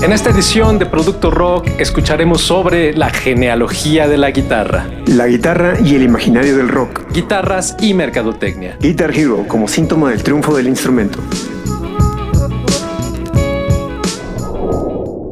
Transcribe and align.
En 0.03 0.11
esta 0.11 0.31
edición 0.31 0.77
de 0.79 0.85
Producto 0.85 1.31
Rock 1.31 1.67
escucharemos 1.79 2.41
sobre 2.41 2.93
la 2.93 3.09
genealogía 3.09 4.07
de 4.09 4.17
la 4.17 4.31
guitarra, 4.31 4.85
La 5.07 5.27
guitarra 5.27 5.79
y 5.79 5.95
el 5.95 6.03
imaginario 6.03 6.57
del 6.57 6.67
rock. 6.67 7.03
guitarras 7.13 7.77
y 7.79 7.93
mercadotecnia. 7.93 8.75
Guitar 8.81 9.17
Hero 9.17 9.45
como 9.47 9.69
síntoma 9.69 10.09
del 10.09 10.21
triunfo 10.21 10.53
del 10.55 10.67
instrumento. 10.67 11.19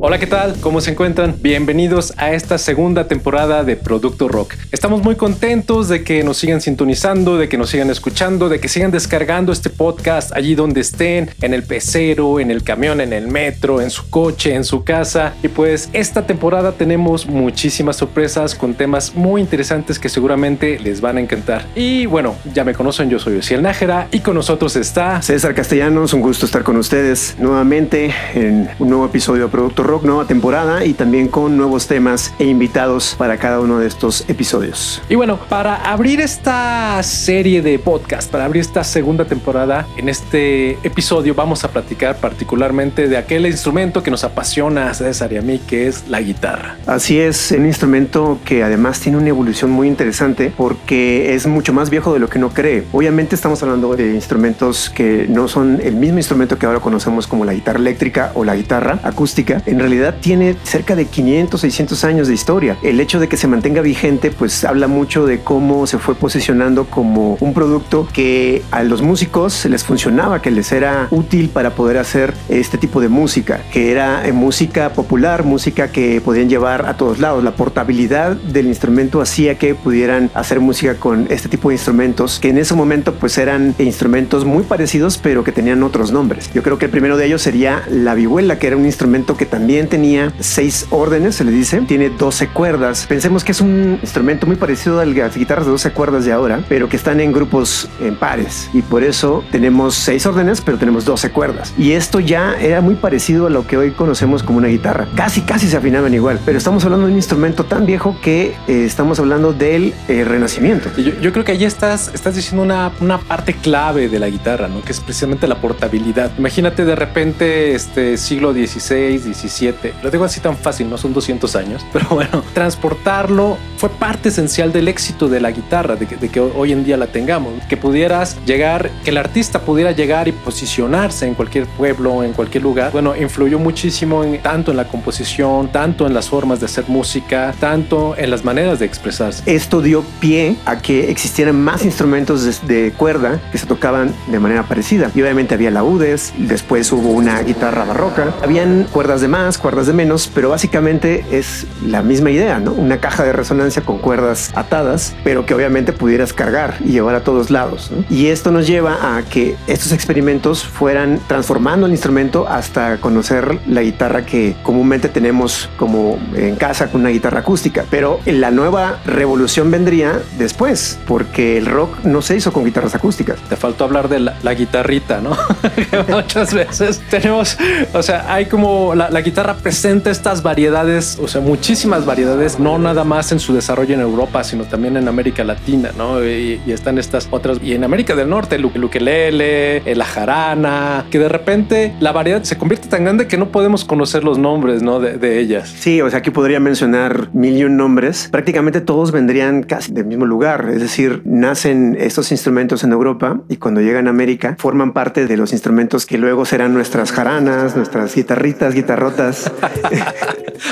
Hola, 0.04 0.18
¿qué 0.18 0.26
tal? 0.26 0.55
¿Cómo 0.62 0.82
se 0.82 0.90
encuentran? 0.90 1.36
Bienvenidos 1.44 2.12
a 2.18 2.32
esta 2.32 2.58
segunda 2.58 3.08
temporada 3.08 3.64
de 3.64 3.76
Producto 3.76 4.27
Rock. 4.27 4.55
Estamos 4.72 5.04
muy 5.04 5.16
contentos 5.16 5.90
de 5.90 6.04
que 6.04 6.24
nos 6.24 6.38
sigan 6.38 6.60
sintonizando, 6.60 7.38
de 7.38 7.48
que 7.48 7.55
nos 7.55 7.70
sigan 7.70 7.91
escuchando, 7.91 8.50
de 8.50 8.60
que 8.60 8.68
sigan 8.68 8.90
descargando 8.90 9.52
este 9.52 9.70
podcast 9.70 10.36
allí 10.36 10.55
donde 10.55 10.82
estén, 10.82 11.30
en 11.44 11.54
el 11.54 11.62
pecero, 11.62 12.40
en 12.40 12.50
el 12.50 12.64
camión, 12.64 13.00
en 13.00 13.14
el 13.14 13.27
metro, 13.27 13.80
en 13.80 13.91
su 13.91 14.10
coche, 14.10 14.55
en 14.55 14.64
su 14.64 14.84
casa. 14.84 15.36
Y 15.44 15.50
pues 15.50 15.88
esta 15.94 16.26
temporada 16.26 16.72
tenemos 16.72 17.27
muchísimas 17.27 17.98
sorpresas 17.98 18.55
con 18.55 18.74
temas 18.74 19.13
muy 19.13 19.40
interesantes 19.40 19.99
que 19.99 20.10
seguramente 20.10 20.80
les 20.80 20.99
van 20.99 21.18
a 21.18 21.22
encantar. 21.22 21.68
Y 21.76 22.08
bueno, 22.08 22.34
ya 22.55 22.63
me 22.63 22.74
conocen, 22.74 23.08
yo 23.12 23.20
soy 23.20 23.38
Ociel 23.38 23.62
Nájera 23.62 24.08
y 24.12 24.22
con 24.22 24.34
nosotros 24.34 24.76
está 24.77 25.22
César 25.22 25.54
Castellanos, 25.54 26.12
un 26.13 26.22
gusto 26.22 26.48
estar 26.48 26.63
con 26.63 26.77
ustedes 26.77 27.36
nuevamente 27.38 28.12
en 28.34 28.68
un 28.80 28.90
nuevo 28.90 29.05
episodio 29.05 29.44
de 29.44 29.49
Producto 29.49 29.84
Rock, 29.84 29.91
nueva 30.00 30.26
temporada 30.26 30.85
y 30.85 30.93
también 30.93 31.27
con 31.27 31.57
nuevos 31.57 31.88
temas 31.88 32.34
e 32.40 32.46
invitados 32.46 33.16
para 33.18 33.38
cada 33.38 33.60
uno 33.60 33.79
de 33.79 33.88
estos 33.88 34.24
episodios. 34.29 35.02
Y 35.10 35.16
bueno, 35.16 35.38
para 35.49 35.76
abrir 35.91 36.21
esta 36.21 37.02
serie 37.04 37.62
de 37.62 37.77
podcast, 37.77 38.32
para 38.32 38.46
abrir 38.46 38.62
esta 38.62 38.84
segunda 38.84 39.26
temporada, 39.26 39.85
en 39.98 40.07
este 40.07 40.77
episodio 40.84 41.35
vamos 41.35 41.63
a 41.63 41.70
platicar 41.70 42.18
particularmente 42.18 43.07
de 43.07 43.18
aquel 43.18 43.46
instrumento 43.46 44.01
que 44.01 44.12
nos 44.12 44.24
apasiona 44.24 44.90
a 44.90 44.93
César 44.93 45.34
y 45.34 45.38
a 45.38 45.41
mí, 45.41 45.60
que 45.60 45.88
es 45.88 46.07
la 46.07 46.21
guitarra. 46.21 46.77
Así 46.88 47.20
es, 47.20 47.51
un 47.51 47.66
instrumento 47.66 48.40
que 48.46 48.63
además 48.63 48.99
tiene 48.99 49.18
una 49.18 49.29
evolución 49.29 49.71
muy 49.71 49.88
interesante 49.88 50.54
porque 50.55 51.35
es 51.35 51.48
mucho 51.48 51.73
más 51.73 51.90
viejo 51.90 52.13
de 52.13 52.20
lo 52.20 52.29
que 52.29 52.38
uno 52.38 52.49
cree. 52.49 52.85
Obviamente 52.94 53.35
estamos 53.35 53.62
hablando 53.62 53.96
de 53.96 54.13
instrumentos 54.13 54.90
que 54.90 55.26
no 55.27 55.48
son 55.48 55.79
el 55.84 55.96
mismo 55.96 56.18
instrumento 56.18 56.57
que 56.57 56.66
ahora 56.66 56.79
conocemos 56.79 57.27
como 57.27 57.46
la 57.46 57.54
guitarra 57.54 57.79
eléctrica 57.79 58.32
o 58.35 58.44
la 58.44 58.55
guitarra 58.55 58.99
acústica. 59.04 59.62
En 59.66 59.80
realidad 59.82 60.15
tiene 60.20 60.55
cerca 60.63 60.96
de 60.96 61.05
500, 61.05 61.60
600 61.60 62.04
años 62.04 62.27
de 62.27 62.34
historia. 62.34 62.77
El 62.84 62.99
hecho 62.99 63.20
de 63.20 63.27
que 63.27 63.37
se 63.37 63.48
mantenga 63.48 63.82
vigente 63.82 64.31
pues 64.31 64.63
habla 64.63 64.88
mucho 64.88 65.25
de 65.25 65.40
cómo 65.40 65.88
se 65.88 65.97
fue 65.97 66.16
posicionando 66.16 66.85
como 66.85 67.38
un 67.40 67.53
producto 67.53 68.07
que 68.12 68.63
a 68.72 68.84
los 68.84 69.01
músicos 69.01 69.66
les 69.66 69.84
funcionaba, 69.84 70.41
que 70.41 70.51
les 70.51 70.72
era 70.72 71.07
útil 71.12 71.50
para 71.50 71.72
poder 71.72 71.97
hacer 71.97 72.34
este 72.50 72.78
tipo 72.78 73.01
de 73.01 73.09
música, 73.09 73.62
que 73.72 73.91
era 73.91 74.28
eh, 74.28 74.31
música 74.31 74.94
popular, 74.94 75.44
música 75.44 75.91
que 75.91 76.22
podían 76.22 76.50
llevar 76.50 76.85
a 76.88 76.97
todos 76.97 77.19
lados. 77.19 77.44
La 77.44 77.51
portabilidad 77.51 78.35
del 78.35 78.68
instrumento 78.68 79.22
hacía 79.22 79.57
que 79.57 79.75
pudieran 79.75 80.29
hacer 80.34 80.59
música 80.59 80.95
con 80.95 81.28
este 81.29 81.50
tipo 81.50 81.69
de 81.69 81.75
instrumentos, 81.75 82.40
que 82.40 82.50
en 82.50 82.57
ese 82.57 82.75
momento 82.75 83.13
pues 83.13 83.38
eran 83.38 83.75
instrumentos 83.79 84.45
muy 84.45 84.63
parecidos, 84.63 85.18
pero 85.18 85.44
que 85.44 85.51
tenían 85.51 85.84
otros 85.84 86.12
nombres. 86.12 86.51
Yo 86.53 86.63
creo 86.63 86.78
que 86.78 86.85
el 86.85 86.91
primero 86.91 87.18
de 87.18 87.25
ellos 87.25 87.41
sería 87.41 87.84
la 87.90 88.16
vihuela, 88.16 88.59
que 88.59 88.68
era 88.68 88.78
un 88.78 88.85
instrumento 88.85 89.38
que 89.38 89.45
también 89.45 89.71
tenía 89.90 90.34
seis 90.40 90.86
órdenes, 90.90 91.36
se 91.36 91.44
le 91.44 91.52
dice, 91.52 91.81
tiene 91.88 92.09
12 92.09 92.50
cuerdas. 92.50 93.06
Pensemos 93.08 93.44
que 93.44 93.53
es 93.53 93.62
un 93.62 94.00
instrumento 94.02 94.46
muy 94.46 94.57
parecido 94.57 95.00
a 95.00 95.06
las 95.06 95.35
guitarras 95.35 95.66
de 95.66 95.72
12 95.72 95.91
cuerdas 95.91 96.25
de 96.25 96.34
ahora, 96.34 96.63
pero 96.68 96.90
que 96.90 96.97
están 96.97 97.19
en 97.19 97.31
grupos 97.31 97.90
en 98.01 98.16
pares. 98.16 98.69
Y 98.73 98.81
por 98.81 99.03
eso 99.03 99.44
tenemos 99.51 99.95
seis 99.95 100.25
órdenes, 100.25 100.62
pero 100.62 100.78
tenemos 100.78 101.06
12 101.06 101.31
cuerdas. 101.31 101.73
Y 101.78 101.94
esto 101.94 102.19
ya 102.19 102.56
era 102.59 102.81
muy 102.81 102.95
parecido 102.95 103.47
a 103.47 103.50
lo 103.50 103.66
que 103.66 103.78
hoy 103.78 103.91
conocemos 103.91 104.44
como 104.44 104.57
una 104.57 104.68
guitarra. 104.68 105.07
Casi, 105.16 105.41
casi 105.41 105.68
se 105.68 105.78
afinaban 105.78 106.13
igual. 106.13 106.40
Pero 106.45 106.57
estamos 106.57 106.84
hablando 106.84 107.06
de 107.06 107.13
un 107.13 107.18
instrumento 107.18 107.63
tan 107.63 107.85
viejo 107.85 108.16
que 108.22 108.53
eh, 108.68 108.85
estamos 108.85 109.19
hablando 109.19 109.53
del 109.53 109.94
eh, 110.07 110.25
renacimiento. 110.25 110.90
Yo, 110.97 111.13
yo 111.22 111.31
creo 111.31 111.45
que 111.45 111.53
allí 111.53 111.66
estás, 111.66 112.12
estás 112.13 112.35
diciendo 112.35 112.63
una, 112.63 112.91
una 113.00 113.19
parte 113.19 113.53
clave 113.53 114.09
de 114.09 114.19
la 114.19 114.28
guitarra, 114.28 114.68
¿no? 114.68 114.81
Que 114.81 114.91
es 114.91 115.00
precisamente 115.00 115.47
la 115.47 115.62
portabilidad. 115.62 116.31
Imagínate 116.38 116.84
de 116.84 116.95
repente 116.95 117.74
este 117.74 118.18
siglo 118.18 118.51
XVI, 118.53 119.18
XVII. 119.18 119.60
Lo 120.01 120.09
digo 120.09 120.25
así 120.25 120.39
tan 120.39 120.57
fácil, 120.57 120.89
no 120.89 120.97
son 120.97 121.13
200 121.13 121.55
años, 121.55 121.85
pero 121.94 122.07
bueno, 122.09 122.44
transportarlo 122.53 123.57
fue 123.81 123.90
parte 123.90 124.30
esencial 124.30 124.72
del 124.72 124.88
éxito 124.88 125.28
de 125.28 125.40
la 125.40 125.50
guitarra, 125.50 125.96
de 125.96 126.06
que, 126.06 126.16
de 126.16 126.30
que 126.30 126.40
hoy 126.40 126.72
en 126.72 126.84
día 126.84 126.97
la 126.97 127.08
tengamos. 127.08 127.52
Que 127.68 127.78
pudieras 127.78 128.38
llegar, 128.46 128.92
que 129.03 129.09
el 129.09 129.18
artista 129.18 129.62
pudiera 129.62 129.92
llegar 129.92 130.28
y 130.28 130.34
posicionarse 130.34 131.25
en 131.25 131.34
cualquier 131.34 131.66
pueblo, 131.66 132.24
en 132.24 132.34
cualquier 132.34 132.62
lugar. 132.62 132.92
Bueno, 132.92 133.16
influyó 133.16 133.58
muchísimo 133.58 134.24
en, 134.24 134.40
tanto 134.40 134.69
en 134.69 134.78
la 134.78 134.88
composición, 134.88 135.72
tanto 135.72 136.06
en 136.06 136.14
las 136.14 136.30
formas 136.30 136.59
de 136.59 136.68
hacer 136.68 136.86
música, 136.90 137.56
tanto 137.59 138.16
en 138.16 138.30
las 138.30 138.46
maneras 138.46 138.78
de 138.78 138.86
expresarse. 138.86 139.42
Esto 139.47 139.81
dio 139.81 140.03
pie 140.19 140.58
a 140.66 140.78
que 140.78 141.09
existieran 141.09 141.59
más 141.59 141.84
instrumentos 141.84 142.44
de, 142.44 142.75
de 142.75 142.92
cuerda 142.92 143.42
que 143.52 143.58
se 143.58 143.66
tocaban 143.66 144.13
de 144.28 144.38
manera 144.38 144.62
parecida. 144.62 145.09
Y 145.16 145.24
obviamente 145.24 145.56
había 145.56 145.72
laúdes, 145.72 146.34
después 146.38 146.92
hubo 146.92 147.09
una 147.09 147.42
guitarra 147.42 147.84
barroca, 147.86 148.31
habían 148.44 148.84
cuerdas 148.84 149.22
de 149.22 149.28
más, 149.28 149.58
cuerdas 149.58 149.88
de 149.88 149.94
menos, 149.94 150.30
pero 150.31 150.50
básicamente 150.50 151.25
es 151.31 151.66
la 151.84 152.03
misma 152.03 152.30
idea, 152.30 152.59
¿no? 152.59 152.74
Una 152.74 153.00
caja 153.00 153.24
de 153.24 153.34
resonancia 153.34 153.70
con 153.79 153.99
cuerdas 153.99 154.51
atadas, 154.55 155.15
pero 155.23 155.45
que 155.45 155.53
obviamente 155.53 155.93
pudieras 155.93 156.33
cargar 156.33 156.75
y 156.81 156.91
llevar 156.91 157.15
a 157.15 157.23
todos 157.23 157.49
lados. 157.49 157.89
¿no? 157.91 158.03
Y 158.09 158.27
esto 158.27 158.51
nos 158.51 158.67
lleva 158.67 159.15
a 159.15 159.23
que 159.23 159.55
estos 159.67 159.93
experimentos 159.93 160.65
fueran 160.65 161.21
transformando 161.27 161.85
el 161.85 161.93
instrumento 161.93 162.47
hasta 162.49 162.97
conocer 162.97 163.59
la 163.67 163.81
guitarra 163.81 164.25
que 164.25 164.55
comúnmente 164.63 165.07
tenemos 165.07 165.69
como 165.77 166.19
en 166.35 166.55
casa 166.55 166.91
con 166.91 167.01
una 167.01 167.09
guitarra 167.11 167.39
acústica. 167.39 167.85
Pero 167.89 168.19
la 168.25 168.51
nueva 168.51 168.99
revolución 169.05 169.71
vendría 169.71 170.19
después, 170.38 170.99
porque 171.07 171.57
el 171.57 171.67
rock 171.67 172.03
no 172.03 172.21
se 172.21 172.35
hizo 172.35 172.51
con 172.51 172.65
guitarras 172.65 172.95
acústicas. 172.95 173.39
Te 173.47 173.55
faltó 173.55 173.83
hablar 173.85 174.09
de 174.09 174.19
la, 174.19 174.35
la 174.43 174.53
guitarrita, 174.53 175.21
¿no? 175.21 175.38
Muchas 176.07 176.53
veces 176.53 177.01
tenemos, 177.09 177.57
o 177.93 178.03
sea, 178.03 178.33
hay 178.33 178.47
como 178.47 178.95
la, 178.95 179.09
la 179.09 179.21
guitarra 179.21 179.55
presenta 179.55 180.09
estas 180.09 180.41
variedades, 180.43 181.17
o 181.21 181.27
sea, 181.27 181.41
muchísimas 181.41 182.05
variedades, 182.05 182.59
no 182.59 182.77
nada 182.77 183.03
más 183.03 183.31
en 183.31 183.39
su 183.39 183.53
desarrollo 183.61 183.95
en 183.95 184.01
Europa, 184.01 184.44
sino 184.44 184.66
también 184.66 184.97
en 184.97 185.07
América 185.07 185.44
Latina, 185.44 185.91
¿no? 185.97 186.23
Y, 186.23 186.61
y 186.66 186.72
están 186.72 186.97
estas 186.97 187.27
otras, 187.31 187.59
y 187.63 187.73
en 187.73 187.83
América 187.83 188.16
del 188.16 188.29
Norte, 188.29 188.55
el, 188.55 188.69
el 188.73 188.83
ukelele, 188.83 189.77
eh, 189.77 189.95
la 189.95 190.05
jarana, 190.05 191.05
que 191.09 191.19
de 191.19 191.29
repente 191.29 191.94
la 192.00 192.11
variedad 192.11 192.44
se 192.44 192.57
convierte 192.57 192.88
tan 192.88 193.03
grande 193.03 193.27
que 193.27 193.38
no 193.38 193.50
podemos 193.50 193.85
conocer 193.85 194.23
los 194.23 194.38
nombres, 194.38 194.81
¿no? 194.81 195.00
De, 195.00 195.17
de 195.17 195.39
ellas. 195.39 195.73
Sí, 195.77 196.01
o 196.01 196.09
sea, 196.09 196.19
aquí 196.19 196.31
podría 196.31 196.59
mencionar 196.59 197.29
mil 197.33 197.57
y 197.57 197.63
un 197.63 197.77
nombres. 197.77 198.29
Prácticamente 198.31 198.81
todos 198.81 199.11
vendrían 199.11 199.63
casi 199.63 199.91
del 199.91 200.05
mismo 200.05 200.25
lugar. 200.25 200.69
Es 200.73 200.81
decir, 200.81 201.21
nacen 201.25 201.97
estos 202.00 202.31
instrumentos 202.31 202.83
en 202.83 202.91
Europa 202.91 203.41
y 203.50 203.57
cuando 203.57 203.81
llegan 203.81 204.07
a 204.07 204.11
América 204.11 204.55
forman 204.59 204.94
parte 204.94 205.27
de 205.27 205.38
los 205.38 205.51
instrumentos 205.51 206.05
que 206.05 206.17
luego 206.17 206.45
serán 206.45 206.73
nuestras 206.73 207.11
jaranas, 207.11 207.75
nuestras 207.75 208.16
guitarritas, 208.16 208.73
guitarrotas. 208.73 209.51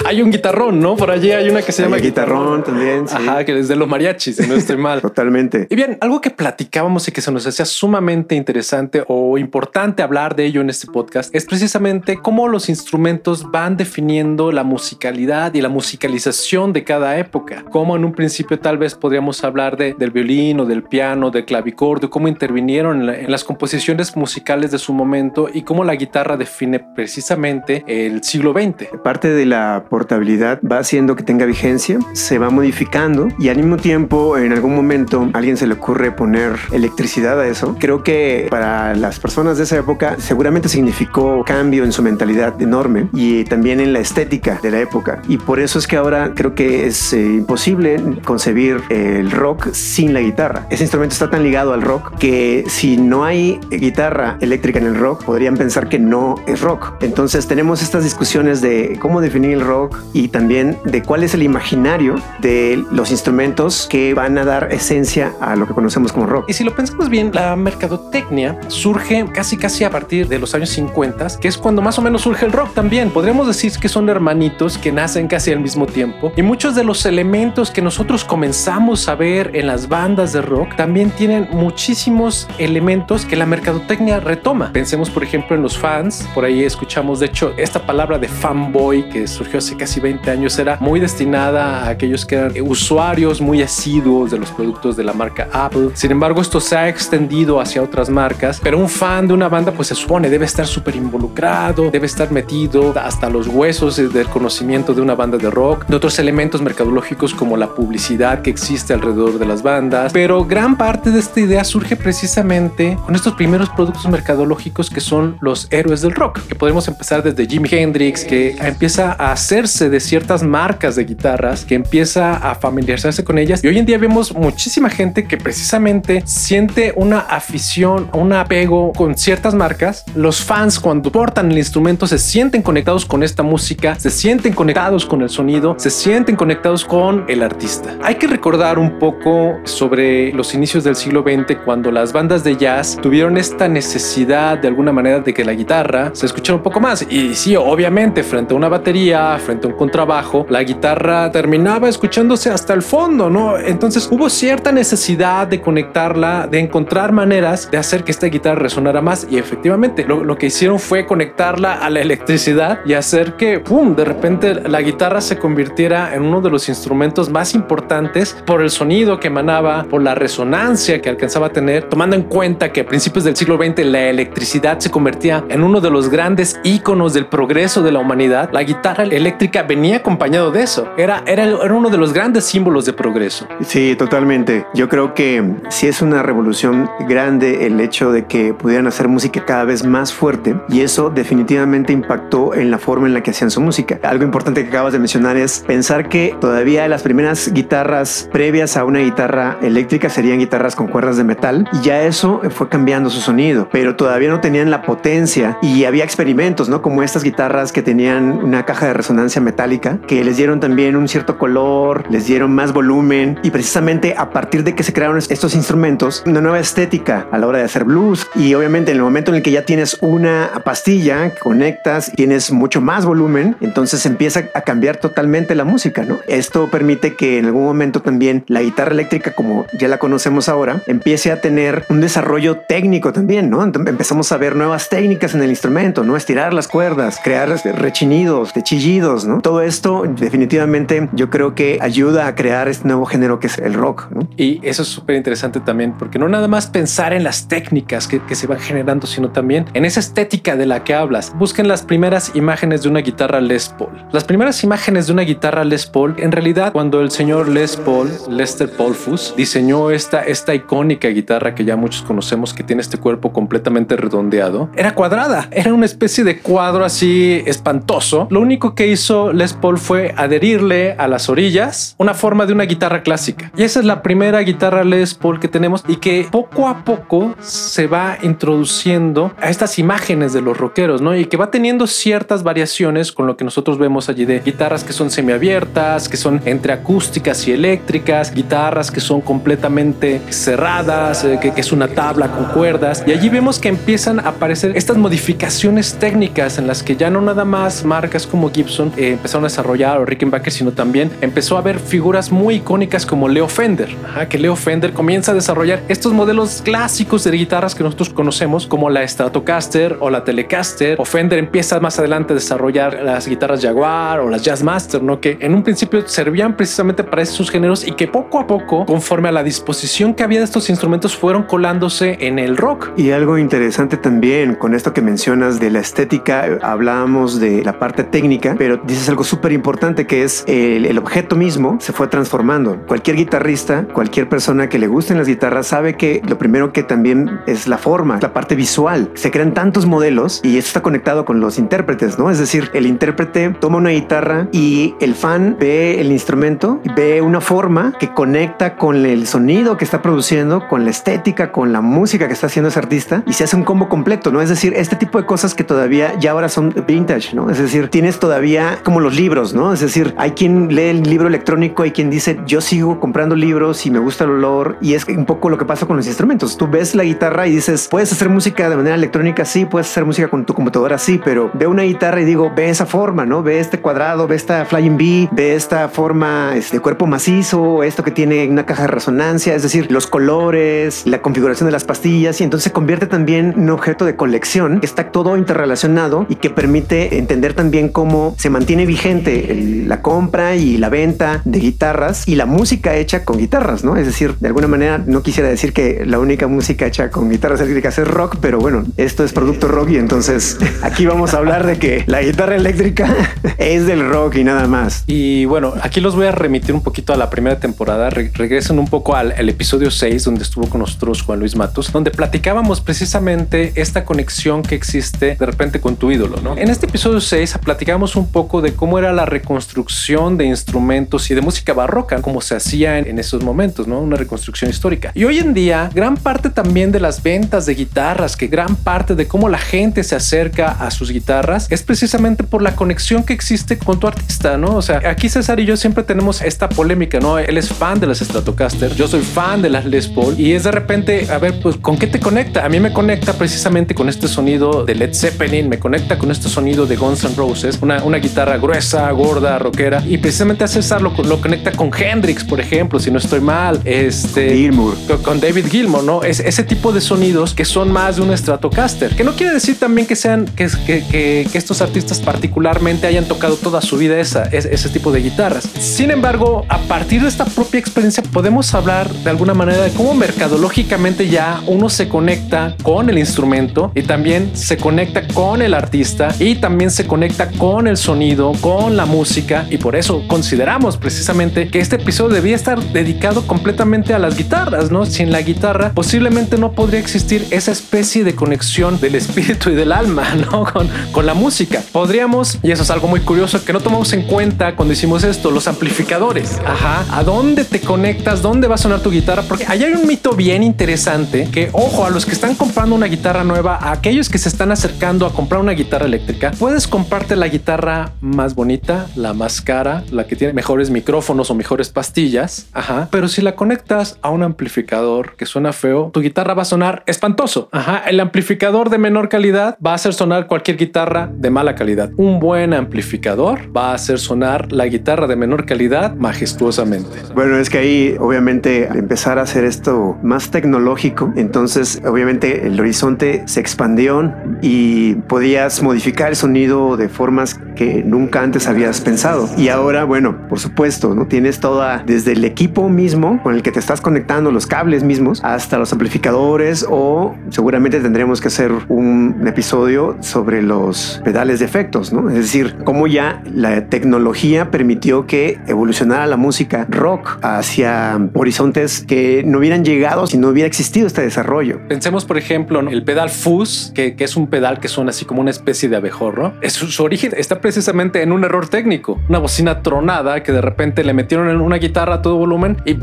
Hay 0.05 0.21
un 0.21 0.31
guitarrón, 0.31 0.79
¿no? 0.79 0.95
Por 0.95 1.11
allí 1.11 1.31
hay 1.31 1.49
una 1.49 1.61
que 1.61 1.71
se 1.71 1.83
llama 1.83 1.97
El 1.97 2.03
guitarrón 2.03 2.63
también. 2.79 3.07
sí. 3.07 3.15
Ajá, 3.17 3.43
que 3.45 3.57
es 3.59 3.67
de 3.67 3.75
los 3.75 3.87
mariachis, 3.87 4.37
si 4.37 4.47
no 4.47 4.55
estoy 4.55 4.77
mal. 4.89 5.01
Totalmente. 5.01 5.67
Y 5.69 5.75
bien, 5.75 5.97
algo 6.01 6.21
que 6.21 6.29
platicábamos 6.29 7.07
y 7.07 7.11
que 7.11 7.21
se 7.21 7.31
nos 7.31 7.45
hacía 7.45 7.65
sumamente 7.65 8.35
interesante 8.35 9.03
o 9.07 9.37
importante 9.37 10.01
hablar 10.03 10.35
de 10.35 10.45
ello 10.45 10.61
en 10.61 10.69
este 10.69 10.87
podcast 10.87 11.33
es 11.35 11.45
precisamente 11.45 12.17
cómo 12.17 12.47
los 12.47 12.69
instrumentos 12.69 13.49
van 13.51 13.77
definiendo 13.77 14.51
la 14.51 14.63
musicalidad 14.63 15.53
y 15.53 15.61
la 15.61 15.69
musicalización 15.69 16.73
de 16.73 16.83
cada 16.83 17.17
época. 17.19 17.63
Como 17.69 17.95
en 17.95 18.03
un 18.05 18.13
principio 18.13 18.59
tal 18.59 18.77
vez 18.77 18.95
podríamos 18.95 19.43
hablar 19.43 19.77
de, 19.77 19.93
del 19.93 20.11
violín 20.11 20.59
o 20.59 20.65
del 20.65 20.83
piano, 20.83 21.29
del 21.31 21.45
clavicordio, 21.45 22.09
cómo 22.09 22.27
intervinieron 22.27 23.01
en, 23.01 23.05
la- 23.05 23.19
en 23.19 23.31
las 23.31 23.43
composiciones 23.43 24.15
musicales 24.15 24.71
de 24.71 24.79
su 24.79 24.93
momento 24.93 25.49
y 25.53 25.61
cómo 25.63 25.83
la 25.83 25.95
guitarra 25.95 26.35
define 26.37 26.79
precisamente 26.79 27.83
el 27.87 28.23
siglo 28.23 28.39
siglo 28.39 28.53
XX. 28.53 28.87
Parte 29.03 29.27
de 29.27 29.45
la 29.45 29.83
portabilidad 29.89 30.61
va 30.61 30.77
haciendo 30.79 31.17
que 31.17 31.23
tenga 31.23 31.45
vigencia, 31.45 31.99
se 32.13 32.37
va 32.39 32.49
modificando 32.59 33.29
y 33.39 33.47
al 33.47 33.55
mismo 33.55 33.77
tiempo 33.77 34.37
en 34.37 34.51
algún 34.51 34.75
momento 34.75 35.29
a 35.33 35.37
alguien 35.37 35.55
se 35.55 35.65
le 35.65 35.75
ocurre 35.75 36.11
poner 36.11 36.57
electricidad 36.73 37.39
a 37.39 37.47
eso. 37.47 37.77
Creo 37.79 38.03
que 38.03 38.47
para 38.49 38.95
las 38.95 39.17
personas 39.17 39.57
de 39.57 39.63
esa 39.63 39.77
época 39.77 40.17
seguramente 40.19 40.67
significó 40.67 41.45
cambio 41.45 41.85
en 41.85 41.93
su 41.93 42.03
mentalidad 42.03 42.61
enorme 42.61 43.07
y 43.13 43.45
también 43.45 43.79
en 43.79 43.93
la 43.93 43.99
estética 43.99 44.59
de 44.61 44.71
la 44.71 44.81
época. 44.81 45.21
Y 45.29 45.37
por 45.37 45.61
eso 45.61 45.79
es 45.79 45.87
que 45.87 45.95
ahora 45.95 46.33
creo 46.35 46.53
que 46.53 46.85
es 46.85 47.13
eh, 47.13 47.21
imposible 47.21 47.95
concebir 48.25 48.81
el 48.89 49.31
rock 49.31 49.71
sin 49.71 50.13
la 50.13 50.19
guitarra. 50.19 50.67
Ese 50.69 50.83
instrumento 50.83 51.13
está 51.13 51.29
tan 51.29 51.43
ligado 51.43 51.71
al 51.71 51.81
rock 51.81 52.17
que 52.17 52.65
si 52.67 52.97
no 52.97 53.23
hay 53.23 53.57
guitarra 53.69 54.37
eléctrica 54.41 54.79
en 54.79 54.87
el 54.87 54.95
rock, 54.95 55.23
podrían 55.23 55.55
pensar 55.55 55.87
que 55.87 55.97
no 55.97 56.35
es 56.45 56.59
rock. 56.59 56.91
Entonces 56.99 57.47
tenemos 57.47 57.81
estas 57.81 58.03
discusiones 58.03 58.59
de 58.59 58.97
cómo 58.99 59.21
definir 59.21 59.51
el 59.51 59.61
rock 59.61 59.97
y 60.11 60.27
también 60.27 60.77
de 60.83 61.01
cuál 61.03 61.23
es 61.23 61.33
el 61.33 61.43
imaginario 61.43 62.15
de 62.41 62.48
los 62.91 63.11
instrumentos 63.11 63.87
que 63.89 64.13
van 64.13 64.37
a 64.37 64.45
dar 64.45 64.71
esencia 64.71 65.33
a 65.39 65.55
lo 65.55 65.67
que 65.67 65.73
conocemos 65.73 66.11
como 66.11 66.25
rock. 66.25 66.45
Y 66.49 66.53
si 66.53 66.63
lo 66.63 66.75
pensamos 66.75 67.09
bien, 67.09 67.31
la 67.33 67.55
mercadotecnia 67.55 68.59
surge 68.67 69.25
casi 69.33 69.57
casi 69.57 69.83
a 69.83 69.89
partir 69.89 70.27
de 70.27 70.39
los 70.39 70.53
años 70.55 70.69
50, 70.69 71.39
que 71.39 71.47
es 71.47 71.57
cuando 71.57 71.81
más 71.81 71.97
o 71.99 72.01
menos 72.01 72.21
surge 72.21 72.45
el 72.45 72.51
rock 72.51 72.73
también. 72.73 73.11
Podríamos 73.11 73.47
decir 73.47 73.69
que 73.79 73.89
son 73.89 74.09
hermanitos 74.09 74.77
que 74.77 74.91
nacen 74.91 75.27
casi 75.27 75.51
al 75.51 75.59
mismo 75.59 75.85
tiempo 75.85 76.31
y 76.35 76.41
muchos 76.41 76.75
de 76.75 76.83
los 76.83 77.05
elementos 77.05 77.71
que 77.71 77.81
nosotros 77.81 78.23
comenzamos 78.23 79.07
a 79.07 79.15
ver 79.15 79.51
en 79.53 79.67
las 79.67 79.87
bandas 79.87 80.33
de 80.33 80.41
rock 80.41 80.75
también 80.75 81.11
tienen 81.11 81.47
muchísimos 81.51 82.47
elementos 82.57 83.25
que 83.25 83.35
la 83.35 83.45
mercadotecnia 83.45 84.19
retoma. 84.19 84.71
Pensemos 84.71 85.09
por 85.09 85.23
ejemplo 85.23 85.55
en 85.55 85.61
los 85.61 85.77
fans, 85.77 86.27
por 86.33 86.45
ahí 86.45 86.63
escuchamos 86.63 87.19
de 87.19 87.27
hecho 87.27 87.53
esta 87.57 87.85
palabra 87.85 88.17
de 88.17 88.27
fanboy 88.27 89.09
que 89.09 89.27
surgió 89.27 89.59
hace 89.59 89.75
casi 89.75 89.99
20 89.99 90.31
años 90.31 90.57
era 90.57 90.77
muy 90.79 90.99
destinada 90.99 91.83
a 91.83 91.89
aquellos 91.89 92.25
que 92.25 92.37
usuarios 92.61 93.41
muy 93.41 93.61
asiduos 93.61 94.31
de 94.31 94.39
los 94.39 94.51
productos 94.51 94.95
de 94.95 95.03
la 95.03 95.13
marca 95.13 95.47
Apple. 95.51 95.89
Sin 95.93 96.11
embargo, 96.11 96.41
esto 96.41 96.59
se 96.59 96.75
ha 96.75 96.89
extendido 96.89 97.59
hacia 97.59 97.81
otras 97.81 98.09
marcas, 98.09 98.59
pero 98.61 98.77
un 98.77 98.89
fan 98.89 99.27
de 99.27 99.33
una 99.33 99.49
banda 99.49 99.71
pues 99.71 99.87
se 99.89 99.95
supone 99.95 100.29
debe 100.29 100.45
estar 100.45 100.67
súper 100.67 100.95
involucrado, 100.95 101.89
debe 101.91 102.05
estar 102.05 102.31
metido 102.31 102.93
hasta 102.99 103.29
los 103.29 103.47
huesos 103.47 103.97
del 103.97 104.27
conocimiento 104.27 104.93
de 104.93 105.01
una 105.01 105.15
banda 105.15 105.37
de 105.37 105.49
rock, 105.49 105.85
de 105.87 105.95
otros 105.95 106.19
elementos 106.19 106.61
mercadológicos 106.61 107.33
como 107.33 107.57
la 107.57 107.67
publicidad 107.67 108.41
que 108.41 108.49
existe 108.49 108.93
alrededor 108.93 109.39
de 109.39 109.45
las 109.45 109.63
bandas, 109.63 110.13
pero 110.13 110.45
gran 110.45 110.77
parte 110.77 111.11
de 111.11 111.19
esta 111.19 111.39
idea 111.39 111.63
surge 111.63 111.95
precisamente 111.95 112.97
con 113.05 113.15
estos 113.15 113.33
primeros 113.33 113.69
productos 113.69 114.07
mercadológicos 114.07 114.89
que 114.89 115.01
son 115.01 115.37
los 115.41 115.67
héroes 115.71 116.01
del 116.01 116.13
rock, 116.13 116.39
que 116.47 116.55
podemos 116.55 116.87
empezar 116.87 117.23
desde 117.23 117.47
Jimi 117.47 117.69
Hendrix, 117.71 118.23
que 118.23 118.55
empieza 118.59 119.15
a 119.17 119.31
hacerse 119.31 119.89
de 119.89 119.99
ciertas 119.99 120.43
marcas 120.43 120.95
de 120.95 121.05
guitarras, 121.05 121.65
que 121.65 121.75
empieza 121.75 122.28
a 122.33 122.55
familiarizarse 122.55 123.23
con 123.23 123.37
ellas 123.37 123.63
y 123.63 123.67
hoy 123.67 123.77
en 123.77 123.85
día 123.85 123.97
vemos 123.97 124.33
muchísima 124.33 124.89
gente 124.89 125.25
que 125.25 125.37
precisamente 125.37 126.23
siente 126.25 126.93
una 126.95 127.19
afición, 127.19 128.09
un 128.13 128.33
apego 128.33 128.93
con 128.93 129.17
ciertas 129.17 129.53
marcas. 129.53 130.05
Los 130.15 130.43
fans 130.43 130.79
cuando 130.79 131.11
portan 131.11 131.51
el 131.51 131.57
instrumento 131.57 132.07
se 132.07 132.17
sienten 132.17 132.61
conectados 132.61 133.05
con 133.05 133.23
esta 133.23 133.43
música, 133.43 133.95
se 133.99 134.09
sienten 134.09 134.53
conectados 134.53 135.05
con 135.05 135.21
el 135.21 135.29
sonido, 135.29 135.75
se 135.77 135.89
sienten 135.89 136.35
conectados 136.35 136.85
con 136.85 137.25
el 137.27 137.43
artista. 137.43 137.97
Hay 138.03 138.15
que 138.15 138.27
recordar 138.27 138.79
un 138.79 138.99
poco 138.99 139.57
sobre 139.63 140.31
los 140.33 140.53
inicios 140.53 140.83
del 140.83 140.95
siglo 140.95 141.23
XX 141.23 141.57
cuando 141.65 141.91
las 141.91 142.13
bandas 142.13 142.43
de 142.43 142.55
jazz 142.55 142.97
tuvieron 143.01 143.37
esta 143.37 143.67
necesidad 143.67 144.57
de 144.57 144.67
alguna 144.67 144.91
manera 144.91 145.19
de 145.19 145.33
que 145.33 145.43
la 145.43 145.53
guitarra 145.53 146.11
se 146.13 146.25
escuchara 146.25 146.57
un 146.57 146.63
poco 146.63 146.79
más. 146.79 147.05
Y 147.09 147.35
sí, 147.35 147.55
obviamente, 147.55 148.23
frente 148.23 148.53
a 148.53 148.57
una 148.57 148.69
batería, 148.69 149.37
frente 149.39 149.67
a 149.67 149.71
un 149.71 149.77
contrabajo, 149.77 150.45
la 150.49 150.63
guitarra 150.63 151.31
terminaba 151.31 151.89
escuchándose 152.19 152.49
hasta 152.49 152.73
el 152.73 152.81
fondo, 152.81 153.29
¿no? 153.29 153.57
Entonces 153.57 154.09
hubo 154.11 154.29
cierta 154.29 154.73
necesidad 154.73 155.47
de 155.47 155.61
conectarla, 155.61 156.47
de 156.51 156.59
encontrar 156.59 157.13
maneras 157.13 157.71
de 157.71 157.77
hacer 157.77 158.03
que 158.03 158.11
esta 158.11 158.27
guitarra 158.27 158.59
resonara 158.59 158.99
más. 159.01 159.25
Y 159.29 159.37
efectivamente, 159.37 160.03
lo, 160.03 160.25
lo 160.25 160.37
que 160.37 160.47
hicieron 160.47 160.79
fue 160.79 161.05
conectarla 161.05 161.75
a 161.75 161.89
la 161.89 162.01
electricidad 162.01 162.81
y 162.85 162.93
hacer 162.93 163.37
que, 163.37 163.61
¡pum!, 163.61 163.95
de 163.95 164.03
repente 164.03 164.53
la 164.67 164.81
guitarra 164.81 165.21
se 165.21 165.37
convirtiera 165.37 166.13
en 166.13 166.23
uno 166.23 166.41
de 166.41 166.49
los 166.49 166.67
instrumentos 166.67 167.29
más 167.29 167.55
importantes 167.55 168.35
por 168.45 168.61
el 168.61 168.69
sonido 168.69 169.17
que 169.17 169.27
emanaba, 169.27 169.85
por 169.89 170.01
la 170.01 170.13
resonancia 170.13 171.01
que 171.01 171.07
alcanzaba 171.07 171.47
a 171.47 171.53
tener, 171.53 171.87
tomando 171.87 172.17
en 172.17 172.23
cuenta 172.23 172.73
que 172.73 172.81
a 172.81 172.85
principios 172.85 173.23
del 173.23 173.37
siglo 173.37 173.57
XX 173.57 173.85
la 173.85 174.09
electricidad 174.09 174.79
se 174.79 174.91
convertía 174.91 175.45
en 175.47 175.63
uno 175.63 175.79
de 175.79 175.89
los 175.89 176.09
grandes 176.09 176.59
íconos 176.65 177.13
del 177.13 177.27
progreso 177.27 177.81
de 177.81 177.93
la 177.93 177.99
humanidad. 177.99 178.49
La 178.51 178.63
guitarra 178.63 179.05
eléctrica 179.05 179.63
venía 179.63 179.97
acompañado 179.97 180.51
de 180.51 180.63
eso. 180.63 180.89
Era, 180.97 181.23
era, 181.25 181.45
era 181.45 181.73
uno 181.73 181.89
de 181.89 181.97
los 181.97 182.08
grandes 182.13 182.45
símbolos 182.45 182.85
de 182.85 182.93
progreso. 182.93 183.47
Sí, 183.65 183.95
totalmente. 183.97 184.65
Yo 184.73 184.89
creo 184.89 185.13
que 185.13 185.43
sí 185.69 185.87
es 185.87 186.01
una 186.01 186.23
revolución 186.23 186.89
grande 187.07 187.65
el 187.65 187.79
hecho 187.79 188.11
de 188.11 188.25
que 188.25 188.53
pudieran 188.53 188.87
hacer 188.87 189.07
música 189.07 189.45
cada 189.45 189.63
vez 189.63 189.85
más 189.85 190.13
fuerte 190.13 190.55
y 190.69 190.81
eso 190.81 191.09
definitivamente 191.09 191.93
impactó 191.93 192.53
en 192.53 192.71
la 192.71 192.77
forma 192.77 193.07
en 193.07 193.13
la 193.13 193.23
que 193.23 193.31
hacían 193.31 193.51
su 193.51 193.61
música. 193.61 193.99
Algo 194.03 194.23
importante 194.23 194.63
que 194.63 194.69
acabas 194.69 194.93
de 194.93 194.99
mencionar 194.99 195.37
es 195.37 195.63
pensar 195.65 196.09
que 196.09 196.35
todavía 196.39 196.87
las 196.87 197.03
primeras 197.03 197.51
guitarras 197.53 198.29
previas 198.31 198.77
a 198.77 198.85
una 198.85 198.99
guitarra 198.99 199.57
eléctrica 199.61 200.09
serían 200.09 200.39
guitarras 200.39 200.75
con 200.75 200.87
cuerdas 200.87 201.17
de 201.17 201.23
metal 201.23 201.67
y 201.73 201.81
ya 201.81 202.03
eso 202.03 202.41
fue 202.49 202.69
cambiando 202.69 203.09
su 203.09 203.21
sonido, 203.21 203.69
pero 203.71 203.95
todavía 203.95 204.29
no 204.29 204.39
tenían 204.39 204.71
la 204.71 204.81
potencia 204.81 205.57
y 205.61 205.85
había 205.85 206.03
experimentos, 206.03 206.69
¿no? 206.69 206.81
Como 206.81 207.03
estas 207.03 207.23
guitarras 207.23 207.71
que 207.71 207.81
tenían 207.81 208.43
una 208.43 208.65
caja 208.65 208.87
de 208.87 208.93
resonancia 208.93 209.41
metálica 209.41 209.99
que 210.07 210.23
les 210.23 210.37
dieron 210.37 210.59
también 210.59 210.95
un 210.95 211.07
cierto 211.07 211.37
color, 211.37 211.98
les 212.09 212.27
dieron 212.27 212.53
más 212.53 212.73
volumen 212.73 213.39
y 213.43 213.51
precisamente 213.51 214.15
a 214.17 214.29
partir 214.29 214.63
de 214.63 214.75
que 214.75 214.83
se 214.83 214.93
crearon 214.93 215.17
estos 215.17 215.55
instrumentos, 215.55 216.23
una 216.25 216.41
nueva 216.41 216.59
estética 216.59 217.27
a 217.31 217.37
la 217.37 217.47
hora 217.47 217.59
de 217.59 217.65
hacer 217.65 217.83
blues 217.83 218.27
y 218.35 218.53
obviamente 218.53 218.91
en 218.91 218.97
el 218.97 219.03
momento 219.03 219.31
en 219.31 219.37
el 219.37 219.43
que 219.43 219.51
ya 219.51 219.65
tienes 219.65 219.97
una 220.01 220.51
pastilla, 220.63 221.33
conectas, 221.35 222.11
tienes 222.15 222.51
mucho 222.51 222.81
más 222.81 223.05
volumen, 223.05 223.55
entonces 223.61 224.05
empieza 224.05 224.45
a 224.53 224.61
cambiar 224.61 224.97
totalmente 224.97 225.55
la 225.55 225.63
música, 225.63 226.03
¿no? 226.03 226.19
Esto 226.27 226.69
permite 226.69 227.15
que 227.15 227.39
en 227.39 227.45
algún 227.45 227.63
momento 227.63 228.01
también 228.01 228.43
la 228.47 228.61
guitarra 228.61 228.91
eléctrica, 228.91 229.31
como 229.31 229.65
ya 229.79 229.87
la 229.87 229.97
conocemos 229.97 230.49
ahora, 230.49 230.81
empiece 230.87 231.31
a 231.31 231.41
tener 231.41 231.85
un 231.89 232.01
desarrollo 232.01 232.57
técnico 232.57 233.13
también, 233.13 233.49
¿no? 233.49 233.63
Empezamos 233.63 234.31
a 234.31 234.37
ver 234.37 234.55
nuevas 234.55 234.89
técnicas 234.89 235.33
en 235.33 235.43
el 235.43 235.49
instrumento, 235.49 236.03
¿no? 236.03 236.15
Estirar 236.15 236.53
las 236.53 236.67
cuerdas, 236.67 237.19
crear 237.23 237.49
rechinidos, 237.49 238.53
de 238.53 238.63
chillidos, 238.63 239.25
¿no? 239.25 239.41
Todo 239.41 239.61
esto 239.61 240.03
definitivamente 240.07 241.09
yo 241.13 241.29
creo 241.29 241.55
que 241.55 241.79
ayuda 241.89 242.27
a 242.27 242.35
crear 242.35 242.67
este 242.67 242.87
nuevo 242.87 243.05
género 243.05 243.39
que 243.39 243.47
es 243.47 243.57
el 243.57 243.73
rock, 243.73 244.09
¿no? 244.11 244.29
Y 244.37 244.59
eso 244.63 244.83
es 244.83 244.87
súper 244.87 245.15
interesante 245.15 245.59
también, 245.59 245.93
porque 245.97 246.19
no 246.19 246.29
nada 246.29 246.47
más 246.47 246.67
pensar 246.67 247.13
en 247.13 247.23
las 247.23 247.47
técnicas 247.47 248.07
que, 248.07 248.19
se 248.35 248.47
van 248.47 248.59
generando, 248.59 249.07
sino 249.07 249.31
también 249.31 249.65
en 249.73 249.85
esa 249.85 249.99
estética 249.99 250.55
de 250.55 250.65
la 250.65 250.83
que 250.83 250.93
hablas. 250.93 251.33
Busquen 251.35 251.67
las 251.67 251.81
primeras 251.81 252.35
imágenes 252.35 252.83
de 252.83 252.89
una 252.89 252.99
guitarra 252.99 253.41
Les 253.41 253.69
Paul. 253.69 253.89
Las 254.11 254.23
primeras 254.23 254.63
imágenes 254.63 255.07
de 255.07 255.13
una 255.13 255.23
guitarra 255.23 255.63
Les 255.63 255.87
Paul, 255.87 256.15
en 256.19 256.31
realidad, 256.31 256.71
cuando 256.71 257.01
el 257.01 257.11
señor 257.11 257.49
Les 257.49 257.75
Paul, 257.75 258.09
Lester 258.29 258.69
Paulfus, 258.69 259.33
diseñó 259.35 259.89
esta, 259.89 260.21
esta 260.21 260.53
icónica 260.53 261.07
guitarra 261.09 261.55
que 261.55 261.65
ya 261.65 261.75
muchos 261.75 262.03
conocemos, 262.03 262.53
que 262.53 262.63
tiene 262.63 262.81
este 262.81 262.97
cuerpo 262.97 263.33
completamente 263.33 263.97
redondeado, 263.97 264.69
era 264.75 264.93
cuadrada, 264.93 265.49
era 265.51 265.73
una 265.73 265.85
especie 265.85 266.23
de 266.23 266.39
cuadro 266.39 266.85
así 266.85 267.41
espantoso. 267.45 268.27
Lo 268.29 268.41
único 268.41 268.75
que 268.75 268.87
hizo 268.87 269.33
Les 269.33 269.53
Paul 269.53 269.79
fue 269.79 270.13
adherirle 270.15 270.93
a 270.93 271.07
las 271.07 271.29
orillas 271.29 271.78
una 271.97 272.13
forma 272.13 272.45
de 272.45 272.53
una 272.53 272.63
guitarra 272.63 273.01
clásica. 273.03 273.51
Y 273.55 273.63
esa 273.63 273.79
es 273.79 273.85
la 273.85 274.01
primera 274.01 274.39
guitarra 274.39 274.83
Les 274.83 275.13
Paul 275.13 275.39
que 275.39 275.47
tenemos 275.47 275.83
y 275.87 275.97
que 275.97 276.27
poco 276.31 276.67
a 276.67 276.83
poco 276.83 277.35
se 277.41 277.87
va 277.87 278.17
introduciendo 278.21 279.33
a 279.41 279.49
estas 279.49 279.79
imágenes 279.79 280.33
de 280.33 280.41
los 280.41 280.57
rockeros, 280.57 281.01
¿no? 281.01 281.15
Y 281.15 281.25
que 281.25 281.37
va 281.37 281.51
teniendo 281.51 281.87
ciertas 281.87 282.43
variaciones 282.43 283.11
con 283.11 283.27
lo 283.27 283.37
que 283.37 283.43
nosotros 283.43 283.77
vemos 283.77 284.09
allí 284.09 284.25
de 284.25 284.39
guitarras 284.39 284.83
que 284.83 284.93
son 284.93 285.09
semiabiertas, 285.09 286.09
que 286.09 286.17
son 286.17 286.41
entre 286.45 286.73
acústicas 286.73 287.47
y 287.47 287.51
eléctricas, 287.51 288.33
guitarras 288.33 288.91
que 288.91 288.99
son 288.99 289.21
completamente 289.21 290.21
cerradas, 290.29 291.23
eh, 291.23 291.39
que, 291.41 291.53
que, 291.53 291.61
es 291.61 291.71
una 291.71 291.87
tabla 291.87 292.31
con 292.31 292.45
cuerdas. 292.45 293.03
Y 293.05 293.11
allí 293.11 293.29
vemos 293.29 293.59
que 293.59 293.69
empiezan 293.69 294.19
a 294.19 294.29
aparecer 294.29 294.75
estas 294.75 294.97
modificaciones 294.97 295.95
técnicas 295.95 296.57
en 296.57 296.67
las 296.67 296.83
que 296.83 296.95
ya 296.95 297.09
no 297.09 297.21
nada 297.21 297.45
más 297.45 297.83
marcas 297.83 298.25
como 298.25 298.49
Gibson 298.49 298.91
eh, 298.97 299.11
empezaron 299.13 299.43
a 299.43 299.47
desarrollar 299.47 299.99
o 299.99 300.05
Rickenbacker, 300.05 300.51
sino 300.51 300.71
también 300.71 301.11
empezó 301.21 301.57
a 301.59 301.61
haber 301.61 301.79
figuras 301.79 302.31
muy 302.31 302.55
icónicas 302.55 303.05
como 303.05 303.29
Leo 303.29 303.47
Fender, 303.47 303.95
Ajá, 304.05 304.27
que 304.27 304.37
Leo 304.37 304.55
Fender 304.55 304.93
comienza 304.93 305.31
a 305.31 305.35
desarrollar 305.35 305.83
estos 305.87 306.13
modelos 306.13 306.61
clásicos 306.63 307.23
de 307.23 307.31
guitarras 307.31 307.75
que 307.75 307.83
nosotros 307.83 308.09
conocemos 308.09 308.67
como 308.67 308.89
la 308.89 309.07
Stratocaster 309.07 309.97
o 309.99 310.09
la 310.09 310.23
Telecaster. 310.23 310.95
O 310.99 311.05
Fender 311.05 311.39
empieza 311.39 311.79
más 311.79 311.99
adelante 311.99 312.33
a 312.33 312.35
desarrollar 312.35 312.99
las 313.03 313.27
guitarras 313.27 313.61
Jaguar 313.61 314.19
o 314.19 314.29
las 314.29 314.43
Jazzmaster, 314.43 315.01
¿no? 315.01 315.21
Que 315.21 315.37
en 315.39 315.53
un 315.53 315.63
principio 315.63 316.07
servían 316.07 316.57
precisamente 316.57 317.03
para 317.03 317.21
esos 317.21 317.49
géneros 317.49 317.87
y 317.87 317.91
que 317.91 318.07
poco 318.07 318.39
a 318.39 318.47
poco, 318.47 318.85
conforme 318.85 319.29
a 319.29 319.31
la 319.31 319.43
disposición 319.43 320.13
que 320.13 320.23
había 320.23 320.39
de 320.39 320.45
estos 320.45 320.69
instrumentos, 320.69 321.15
fueron 321.15 321.43
colándose 321.43 322.17
en 322.19 322.39
el 322.39 322.57
rock. 322.57 322.91
Y 322.97 323.11
algo 323.11 323.37
interesante 323.37 323.97
también 323.97 324.55
con 324.55 324.73
esto 324.73 324.93
que 324.93 325.01
mencionas 325.01 325.59
de 325.59 325.69
la 325.69 325.79
estética, 325.79 326.59
hablábamos 326.61 326.89
hablamos 326.89 327.39
de 327.39 327.63
la 327.63 327.77
parte 327.77 328.03
técnica, 328.03 328.55
pero 328.57 328.77
dices 328.77 329.07
algo 329.09 329.23
súper 329.23 329.51
importante 329.51 330.07
que 330.07 330.23
es 330.23 330.43
el, 330.47 330.85
el, 330.85 330.97
objeto 330.97 331.35
mismo 331.35 331.48
se 331.79 331.93
fue 331.93 332.07
transformando. 332.07 332.77
Cualquier 332.87 333.15
guitarrista, 333.15 333.85
cualquier 333.91 334.29
persona 334.29 334.69
que 334.69 334.77
le 334.77 334.87
gusten 334.87 335.17
las 335.17 335.27
guitarras 335.27 335.67
sabe 335.67 335.95
que 335.95 336.21
lo 336.27 336.37
primero 336.37 336.71
que 336.73 336.83
también 336.83 337.39
es 337.47 337.67
la 337.67 337.77
forma, 337.77 338.19
la 338.21 338.33
parte 338.33 338.55
visual. 338.55 339.09
Se 339.15 339.31
crean 339.31 339.53
tantos 339.53 339.85
modelos 339.85 340.41
y 340.43 340.57
eso 340.57 340.67
está 340.67 340.81
conectado 340.81 341.25
con 341.25 341.39
los 341.39 341.57
intérpretes, 341.57 342.19
¿no? 342.19 342.29
Es 342.29 342.37
decir, 342.37 342.69
el 342.73 342.85
intérprete 342.85 343.49
toma 343.59 343.77
una 343.77 343.89
guitarra 343.89 344.47
y 344.51 344.95
el 344.99 345.15
fan 345.15 345.57
ve 345.59 345.99
el 345.99 346.11
instrumento, 346.11 346.81
ve 346.95 347.21
una 347.21 347.41
forma 347.41 347.93
que 347.99 348.13
conecta 348.13 348.75
con 348.75 349.05
el 349.05 349.25
sonido 349.25 349.77
que 349.77 349.85
está 349.85 350.01
produciendo, 350.01 350.67
con 350.67 350.83
la 350.83 350.91
estética, 350.91 351.51
con 351.51 351.73
la 351.73 351.81
música 351.81 352.27
que 352.27 352.33
está 352.33 352.47
haciendo 352.47 352.69
ese 352.69 352.79
artista 352.79 353.23
y 353.25 353.33
se 353.33 353.43
hace 353.43 353.55
un 353.55 353.63
combo 353.63 353.89
completo, 353.89 354.31
¿no? 354.31 354.41
Es 354.41 354.49
decir, 354.49 354.73
este 354.75 354.95
tipo 354.95 355.17
de 355.17 355.25
cosas 355.25 355.55
que 355.55 355.63
todavía 355.63 356.17
ya 356.19 356.31
ahora 356.31 356.49
son 356.49 356.73
vintage, 356.87 357.35
¿no? 357.35 357.49
Es 357.49 357.57
decir, 357.57 357.89
tienes 357.89 358.19
todavía 358.19 358.79
como 358.83 358.99
los 358.99 359.15
libros, 359.15 359.53
¿no? 359.53 359.73
Es 359.73 359.79
decir, 359.79 360.13
hay 360.17 360.31
quien 360.31 360.73
lee 360.75 360.89
el 360.89 361.03
libro 361.03 361.29
electrónico, 361.39 361.83
hay 361.83 361.91
quien 361.91 362.09
dice, 362.09 362.37
yo 362.45 362.59
sigo 362.59 362.99
comprando 362.99 363.33
libros 363.33 363.85
y 363.85 363.91
me 363.91 363.99
gusta 363.99 364.25
el 364.25 364.31
olor 364.31 364.77
y 364.81 364.93
es 364.93 365.05
un 365.07 365.25
poco 365.25 365.49
lo 365.49 365.57
que 365.57 365.63
pasa 365.63 365.85
con 365.85 365.95
los 365.95 366.05
instrumentos. 366.05 366.57
Tú 366.57 366.67
ves 366.67 366.95
la 366.95 367.05
guitarra 367.05 367.47
y 367.47 367.51
dices, 367.51 367.87
puedes 367.89 368.11
hacer 368.11 368.27
música 368.27 368.69
de 368.69 368.75
manera 368.75 368.95
electrónica, 368.95 369.45
sí, 369.45 369.65
puedes 369.65 369.89
hacer 369.89 370.03
música 370.03 370.27
con 370.27 370.45
tu 370.45 370.53
computadora, 370.53 370.97
sí, 370.97 371.21
pero 371.23 371.49
ve 371.53 371.65
una 371.65 371.83
guitarra 371.83 372.19
y 372.21 372.25
digo, 372.25 372.51
ve 372.53 372.69
esa 372.69 372.85
forma, 372.85 373.25
¿no? 373.25 373.41
Ve 373.41 373.59
este 373.59 373.79
cuadrado, 373.79 374.27
ve 374.27 374.35
esta 374.35 374.65
flying 374.65 374.97
B, 374.97 375.29
ve 375.31 375.55
esta 375.55 375.87
forma 375.87 376.51
de 376.51 376.59
este 376.59 376.81
cuerpo 376.81 377.07
macizo, 377.07 377.83
esto 377.83 378.03
que 378.03 378.11
tiene 378.11 378.47
una 378.49 378.65
caja 378.65 378.83
de 378.83 378.89
resonancia, 378.89 379.55
es 379.55 379.63
decir, 379.63 379.89
los 379.91 380.07
colores, 380.07 381.03
la 381.05 381.21
configuración 381.21 381.67
de 381.67 381.71
las 381.71 381.85
pastillas 381.85 382.41
y 382.41 382.43
entonces 382.43 382.65
se 382.65 382.71
convierte 382.73 383.07
también 383.07 383.53
en 383.55 383.63
un 383.63 383.69
objeto 383.69 384.03
de 384.03 384.17
colección 384.17 384.81
que 384.81 384.85
está 384.85 385.11
todo 385.11 385.37
interrelacionado 385.37 386.25
y 386.27 386.35
que 386.35 386.49
permite 386.49 387.17
entender 387.17 387.53
también 387.53 387.87
cómo 387.87 388.35
se 388.37 388.49
mantiene 388.49 388.85
vigente 388.85 389.83
la 389.85 390.01
compra 390.01 390.55
y 390.55 390.77
la 390.77 390.89
venta 390.89 391.28
de 391.43 391.59
guitarras 391.59 392.27
y 392.27 392.35
la 392.35 392.45
música 392.45 392.95
hecha 392.95 393.23
con 393.23 393.37
guitarras, 393.37 393.83
¿no? 393.83 393.95
Es 393.97 394.05
decir, 394.05 394.35
de 394.39 394.47
alguna 394.47 394.67
manera 394.67 394.97
no 394.97 395.21
quisiera 395.21 395.49
decir 395.49 395.73
que 395.73 396.03
la 396.05 396.19
única 396.19 396.47
música 396.47 396.85
hecha 396.85 397.09
con 397.09 397.29
guitarras 397.29 397.61
eléctricas 397.61 397.97
es 397.97 398.07
rock, 398.07 398.37
pero 398.41 398.59
bueno, 398.59 398.85
esto 398.97 399.23
es 399.23 399.33
producto 399.33 399.67
rock 399.67 399.91
y 399.91 399.97
entonces 399.97 400.57
aquí 400.81 401.05
vamos 401.05 401.33
a 401.33 401.37
hablar 401.37 401.65
de 401.65 401.77
que 401.77 402.03
la 402.07 402.21
guitarra 402.21 402.55
eléctrica 402.55 403.13
es 403.57 403.85
del 403.85 404.09
rock 404.09 404.35
y 404.35 404.43
nada 404.43 404.67
más. 404.67 405.03
Y 405.07 405.45
bueno, 405.45 405.73
aquí 405.81 406.01
los 406.01 406.15
voy 406.15 406.27
a 406.27 406.31
remitir 406.31 406.73
un 406.73 406.81
poquito 406.81 407.13
a 407.13 407.17
la 407.17 407.29
primera 407.29 407.59
temporada. 407.59 408.09
regresen 408.09 408.79
un 408.79 408.87
poco 408.87 409.15
al, 409.15 409.49
episodio 409.49 409.91
6 409.91 410.23
donde 410.23 410.43
estuvo 410.43 410.69
con 410.69 410.81
nosotros 410.81 411.21
Juan 411.23 411.39
Luis 411.39 411.55
Matos, 411.55 411.91
donde 411.91 412.11
platicábamos 412.11 412.81
precisamente 412.81 413.73
esta 413.75 414.05
conexión 414.05 414.63
que 414.63 414.75
existe 414.75 415.35
de 415.35 415.45
repente 415.45 415.79
con 415.79 415.95
tu 415.95 416.11
ídolo, 416.11 416.39
¿no? 416.41 416.57
En 416.57 416.69
este 416.69 416.85
episodio 416.85 417.19
6 417.19 417.57
platicamos 417.63 418.15
un 418.15 418.27
poco 418.31 418.61
de 418.61 418.73
cómo 418.73 418.99
era 418.99 419.11
la 419.13 419.25
reconstrucción 419.25 420.37
de 420.37 420.45
instrumentos 420.45 421.18
y 421.29 421.35
de 421.35 421.41
música 421.41 421.73
barroca, 421.73 422.21
como 422.21 422.41
se 422.41 422.55
hacía 422.55 422.97
en, 422.97 423.19
esos 423.19 423.43
momentos, 423.43 423.87
¿no? 423.87 423.99
Una 423.99 424.15
reconstrucción 424.15 424.69
histórica. 424.69 425.11
Y 425.13 425.25
hoy 425.25 425.39
en 425.39 425.53
día, 425.53 425.89
gran 425.93 426.15
parte 426.15 426.49
también 426.49 426.91
de 426.91 426.99
las 426.99 427.21
ventas 427.21 427.65
de 427.65 427.73
guitarras, 427.75 428.37
que 428.37 428.47
gran 428.47 428.75
parte 428.75 429.15
de 429.15 429.27
cómo 429.27 429.49
la 429.49 429.57
gente 429.57 430.03
se 430.03 430.15
acerca 430.15 430.69
a 430.71 430.91
sus 430.91 431.11
guitarras, 431.11 431.67
es 431.69 431.83
precisamente 431.83 432.43
por 432.43 432.61
la 432.61 432.75
conexión 432.75 433.23
que 433.23 433.33
existe 433.33 433.77
con 433.77 433.99
tu 433.99 434.07
artista, 434.07 434.57
¿no? 434.57 434.75
O 434.75 434.81
sea, 434.81 435.01
aquí 435.05 435.27
César 435.27 435.59
y 435.59 435.65
yo 435.65 435.75
siempre 435.75 436.03
tenemos 436.03 436.41
esta 436.41 436.69
polémica, 436.69 437.19
¿no? 437.19 437.37
Él 437.37 437.57
es 437.57 437.69
fan 437.69 437.99
de 437.99 438.07
las 438.07 438.19
Stratocaster, 438.19 438.95
yo 438.95 439.07
soy 439.07 439.21
fan 439.21 439.61
de 439.61 439.69
las 439.69 439.85
Les 439.85 440.07
Paul 440.07 440.39
y 440.39 440.53
es 440.53 440.63
de 440.63 440.71
repente, 440.71 441.27
a 441.29 441.37
ver, 441.37 441.59
pues, 441.61 441.75
¿con 441.77 441.97
qué 441.97 442.07
te 442.07 442.19
conecta? 442.19 442.65
A 442.65 442.69
mí 442.69 442.79
me 442.79 442.93
conecta 442.93 443.33
precisamente 443.33 443.95
con 443.95 444.09
este 444.09 444.27
sonido 444.27 444.85
de 444.85 444.95
Led 444.95 445.13
Zeppelin, 445.13 445.67
me 445.67 445.79
conecta 445.79 446.17
con 446.17 446.31
este 446.31 446.47
sonido 446.49 446.85
de 446.85 446.95
Guns 446.95 447.23
N' 447.23 447.35
Roses, 447.35 447.79
una, 447.81 448.03
una 448.03 448.17
guitarra 448.17 448.57
gruesa, 448.57 449.09
gorda, 449.11 449.57
rockera 449.59 450.03
y 450.07 450.17
precisamente 450.17 450.63
a 450.63 450.67
César 450.67 451.01
lo, 451.01 451.08
lo 451.23 451.41
conecta 451.41 451.71
con 451.71 451.91
Hendrix, 451.93 452.43
por 452.43 452.59
ejemplo, 452.59 452.99
si 452.99 453.11
no 453.11 453.17
estoy 453.17 453.41
mal, 453.41 453.79
este... 453.85 454.55
Gilmour. 454.55 454.95
Con 455.23 455.39
David 455.39 455.67
Gilmour, 455.67 456.03
¿no? 456.03 456.23
Es 456.23 456.39
ese 456.39 456.63
tipo 456.63 456.91
de 456.91 457.01
sonidos 457.01 457.53
que 457.53 457.65
son 457.65 457.91
más 457.91 458.17
de 458.17 458.21
un 458.21 458.37
Stratocaster, 458.37 459.15
que 459.15 459.23
no 459.23 459.33
quiere 459.33 459.53
decir 459.53 459.77
también 459.79 460.07
que 460.07 460.15
sean, 460.15 460.45
que, 460.45 460.67
que, 460.85 461.03
que, 461.09 461.47
que 461.51 461.57
estos 461.57 461.81
artistas 461.81 462.19
particularmente 462.19 463.07
hayan 463.07 463.25
tocado 463.25 463.55
toda 463.55 463.81
su 463.81 463.97
vida 463.97 464.19
esa, 464.19 464.43
ese 464.43 464.89
tipo 464.89 465.11
de 465.11 465.21
guitarras. 465.21 465.67
Sin 465.79 466.11
embargo, 466.11 466.65
a 466.69 466.77
partir 466.79 467.21
de 467.21 467.27
esta 467.27 467.45
propia 467.45 467.79
experiencia 467.79 468.23
podemos 468.23 468.73
hablar 468.73 469.09
de 469.09 469.29
alguna 469.29 469.53
manera 469.53 469.83
de 469.83 469.91
cómo 469.91 470.13
mercadológicamente 470.13 471.29
ya 471.29 471.61
uno 471.67 471.89
se 471.89 472.07
conecta 472.07 472.75
con 472.83 473.09
el 473.09 473.17
instrumento 473.17 473.91
y 473.95 474.03
también 474.03 474.51
se 474.55 474.77
conecta 474.77 475.27
con 475.27 475.61
el 475.61 475.73
artista 475.73 476.29
y 476.39 476.55
también 476.55 476.91
se 476.91 477.07
conecta 477.07 477.49
con 477.51 477.87
el 477.87 477.97
sonido, 477.97 478.53
con 478.61 478.97
la 478.97 479.05
música 479.05 479.65
y 479.69 479.77
por 479.77 479.95
eso 479.95 480.23
consideramos 480.27 480.97
precisamente 480.99 481.69
que 481.69 481.79
este 481.79 481.95
episodio 481.95 482.35
debía 482.35 482.55
estar 482.55 482.79
dedicado 482.91 483.45
completamente 483.47 484.13
a 484.13 484.19
las 484.19 484.37
guitarras, 484.37 484.91
¿no? 484.91 485.05
Sin 485.05 485.31
la 485.31 485.41
guitarra 485.41 485.91
posiblemente 485.93 486.57
no 486.57 486.73
podría 486.73 486.99
existir 486.99 487.47
esa 487.51 487.71
especie 487.71 488.23
de 488.23 488.35
conexión 488.35 488.99
del 488.99 489.15
espíritu 489.15 489.69
y 489.69 489.75
del 489.75 489.91
alma, 489.91 490.35
¿no? 490.51 490.65
Con, 490.65 490.89
con 491.11 491.25
la 491.25 491.33
música. 491.33 491.81
Podríamos, 491.91 492.59
y 492.63 492.71
eso 492.71 492.83
es 492.83 492.91
algo 492.91 493.07
muy 493.07 493.21
curioso 493.21 493.63
que 493.63 493.73
no 493.73 493.79
tomamos 493.79 494.13
en 494.13 494.23
cuenta 494.23 494.75
cuando 494.75 494.93
hicimos 494.93 495.23
esto, 495.23 495.51
los 495.51 495.67
amplificadores. 495.67 496.59
Ajá. 496.65 497.05
¿A 497.11 497.23
dónde 497.23 497.65
te 497.65 497.79
conectas? 497.79 498.41
¿Dónde 498.41 498.67
va 498.67 498.75
a 498.75 498.77
sonar 498.77 499.01
tu 499.01 499.11
guitarra? 499.11 499.43
Porque 499.43 499.65
allá 499.67 499.87
hay 499.87 499.93
un 499.93 500.07
mito 500.07 500.33
bien 500.33 500.63
interesante 500.63 501.49
que, 501.51 501.69
ojo, 501.73 502.05
a 502.05 502.09
los 502.09 502.25
que 502.25 502.31
están 502.31 502.55
comprando 502.55 502.95
una 502.95 503.07
guitarra 503.07 503.43
nueva, 503.43 503.75
a 503.75 503.91
aquellos 503.91 504.29
que 504.29 504.37
se 504.37 504.49
están 504.49 504.71
acercando 504.71 505.25
a 505.25 505.33
comprar 505.33 505.61
una 505.61 505.73
guitarra 505.73 506.05
eléctrica, 506.05 506.51
puedes 506.57 506.87
comprarte 506.87 507.35
la 507.35 507.47
guitarra 507.47 508.11
más 508.21 508.55
bonita, 508.55 509.07
la 509.15 509.33
más 509.33 509.61
cara, 509.61 510.03
la 510.11 510.25
que 510.25 510.35
tiene 510.35 510.53
mejores 510.53 510.88
micrófonos 510.89 511.49
o 511.51 511.55
mejores 511.55 511.89
pastillas. 511.89 512.67
Ajá. 512.73 513.07
Pero 513.11 513.27
si 513.27 513.41
la 513.41 513.55
conectas 513.55 514.17
a 514.21 514.29
un 514.29 514.43
amplificador 514.43 515.35
que 515.35 515.45
suena 515.45 515.73
feo, 515.73 516.09
tu 516.13 516.21
guitarra 516.21 516.53
va 516.53 516.63
a 516.63 516.65
sonar 516.65 517.03
espantoso. 517.05 517.69
Ajá. 517.71 518.03
El 518.07 518.19
amplificador 518.19 518.89
de 518.89 518.97
menor 518.97 519.29
calidad 519.29 519.77
va 519.85 519.91
a 519.91 519.95
hacer 519.95 520.13
sonar 520.13 520.47
cualquier 520.47 520.77
guitarra 520.77 521.29
de 521.33 521.49
mala 521.49 521.75
calidad. 521.75 522.11
Un 522.17 522.39
buen 522.39 522.73
amplificador 522.73 523.75
va 523.75 523.91
a 523.91 523.93
hacer 523.93 524.19
sonar 524.19 524.71
la 524.71 524.87
guitarra 524.87 525.27
de 525.27 525.35
menor 525.35 525.65
calidad 525.65 526.15
majestuosamente. 526.15 527.09
Bueno, 527.33 527.57
es 527.57 527.69
que 527.69 527.77
ahí 527.77 528.15
obviamente 528.19 528.85
empezar 528.87 529.39
a 529.39 529.43
hacer 529.43 529.63
esto 529.65 530.17
más 530.23 530.51
tecnológico, 530.51 531.31
entonces 531.35 532.01
obviamente 532.05 532.67
el 532.67 532.79
horizonte 532.79 533.43
se 533.45 533.59
expandió 533.59 534.33
y 534.61 535.15
podías 535.27 535.81
modificar 535.81 536.29
el 536.29 536.35
sonido 536.35 536.97
de 536.97 537.09
formas 537.09 537.59
que 537.75 538.03
nunca 538.03 538.41
antes 538.41 538.67
habías 538.67 539.01
pensado. 539.01 539.49
Y 539.57 539.69
ahora, 539.69 540.03
bueno, 540.03 540.47
por 540.47 540.59
supuesto, 540.59 540.68
no 541.15 541.27
tienes 541.27 541.59
toda 541.59 542.03
desde 542.05 542.33
el 542.33 542.45
equipo 542.45 542.89
mismo 542.89 543.41
con 543.43 543.53
el 543.53 543.61
que 543.61 543.71
te 543.71 543.79
estás 543.79 544.01
conectando, 544.01 544.51
los 544.51 544.65
cables 544.65 545.03
mismos, 545.03 545.41
hasta 545.43 545.77
los 545.77 545.91
amplificadores 545.91 546.85
o 546.89 547.35
seguramente 547.49 547.99
tendremos 547.99 548.41
que 548.41 548.47
hacer 548.47 548.71
un 548.87 549.43
episodio 549.45 550.17
sobre 550.21 550.61
los 550.61 551.21
pedales 551.23 551.59
de 551.59 551.65
efectos, 551.65 552.13
¿no? 552.13 552.29
Es 552.29 552.35
decir, 552.35 552.75
cómo 552.83 553.07
ya 553.07 553.41
la 553.53 553.87
tecnología 553.87 554.71
permitió 554.71 555.27
que 555.27 555.59
evolucionara 555.67 556.25
la 556.27 556.37
música 556.37 556.85
rock 556.89 557.37
hacia 557.41 558.19
horizontes 558.33 559.03
que 559.05 559.43
no 559.45 559.59
hubieran 559.59 559.83
llegado 559.83 560.27
si 560.27 560.37
no 560.37 560.49
hubiera 560.49 560.67
existido 560.67 561.07
este 561.07 561.21
desarrollo. 561.21 561.79
Pensemos, 561.87 562.25
por 562.25 562.37
ejemplo, 562.37 562.79
el 562.79 563.03
pedal 563.03 563.29
fuzz, 563.29 563.91
que, 563.93 564.15
es 564.17 564.35
un 564.35 564.47
pedal 564.47 564.79
que 564.79 564.87
suena 564.87 565.09
así 565.09 565.25
como 565.25 565.41
una 565.41 565.51
especie 565.51 565.89
de 565.89 565.95
abejorro. 565.95 566.53
Es, 566.61 566.73
su, 566.73 567.03
origen 567.03 567.33
está 567.35 567.61
precisamente 567.61 568.21
en 568.21 568.31
un 568.31 568.43
error 568.43 568.67
técnico, 568.67 569.19
una 569.29 569.39
bocina 569.39 569.81
tronada 569.81 570.43
que 570.43 570.51
repente 570.61 571.03
le 571.03 571.13
metieron 571.13 571.49
en 571.49 571.61
una 571.61 571.77
guitarra 571.77 572.15
a 572.15 572.21
todo 572.21 572.35
volumen 572.35 572.77
y 572.85 572.95